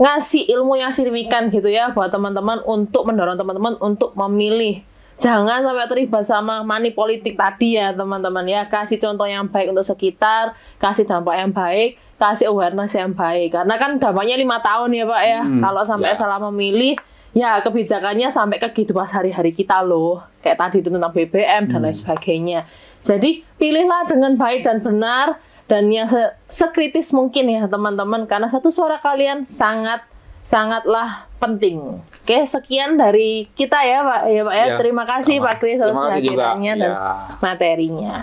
ngasih 0.02 0.50
ilmu 0.58 0.82
yang 0.82 0.90
signifikan 0.90 1.54
gitu 1.54 1.70
ya 1.70 1.94
buat 1.94 2.10
teman-teman 2.10 2.66
untuk 2.66 3.06
mendorong 3.06 3.38
teman-teman 3.38 3.78
untuk 3.78 4.18
memilih. 4.18 4.82
Jangan 5.22 5.62
sampai 5.62 5.86
terlibat 5.86 6.26
sama 6.26 6.66
money 6.66 6.90
politik 6.90 7.38
tadi 7.38 7.78
ya 7.78 7.94
teman-teman 7.94 8.42
ya. 8.50 8.66
Kasih 8.66 8.98
contoh 8.98 9.30
yang 9.30 9.46
baik 9.46 9.70
untuk 9.70 9.86
sekitar, 9.86 10.58
kasih 10.82 11.06
dampak 11.06 11.38
yang 11.38 11.54
baik, 11.54 12.02
kasih 12.18 12.50
awareness 12.50 12.98
yang 12.98 13.14
baik. 13.14 13.54
Karena 13.54 13.78
kan 13.78 14.02
dampaknya 14.02 14.34
lima 14.42 14.58
tahun 14.66 14.90
ya 14.90 15.06
Pak 15.06 15.22
ya. 15.22 15.42
Hmm, 15.46 15.62
Kalau 15.62 15.82
sampai 15.86 16.10
ya. 16.10 16.18
salah 16.18 16.42
memilih, 16.50 16.98
ya 17.38 17.62
kebijakannya 17.62 18.34
sampai 18.34 18.58
ke 18.58 18.74
kehidupan 18.74 19.06
sehari-hari 19.06 19.54
kita 19.54 19.86
loh. 19.86 20.26
Kayak 20.42 20.58
tadi 20.58 20.82
itu 20.82 20.90
tentang 20.90 21.14
BBM 21.14 21.70
dan 21.70 21.80
lain 21.86 21.94
sebagainya. 21.94 22.60
Jadi 23.06 23.46
pilihlah 23.62 24.10
dengan 24.10 24.34
baik 24.34 24.66
dan 24.66 24.82
benar 24.82 25.38
dan 25.72 25.88
yang 25.88 26.04
se 26.12 26.20
sekritis 26.52 27.16
mungkin 27.16 27.48
ya 27.48 27.64
teman-teman 27.64 28.28
karena 28.28 28.52
satu 28.52 28.76
suara 28.76 29.00
kalian 29.00 29.48
sangat 29.48 30.04
sangatlah 30.44 31.32
penting. 31.40 32.04
Oke, 32.12 32.44
sekian 32.44 33.00
dari 33.00 33.48
kita 33.56 33.80
ya 33.80 34.04
Pak 34.04 34.22
ya 34.28 34.42
Pak 34.44 34.56
ya. 34.60 34.66
ya 34.68 34.76
terima 34.76 35.08
kasih 35.08 35.40
sama. 35.40 35.48
Pak 35.48 35.56
Kris 35.64 35.80
atas 35.80 35.96
kehadirannya 35.96 36.74
dan 36.76 36.92
ya. 36.92 37.00
materinya. 37.40 38.16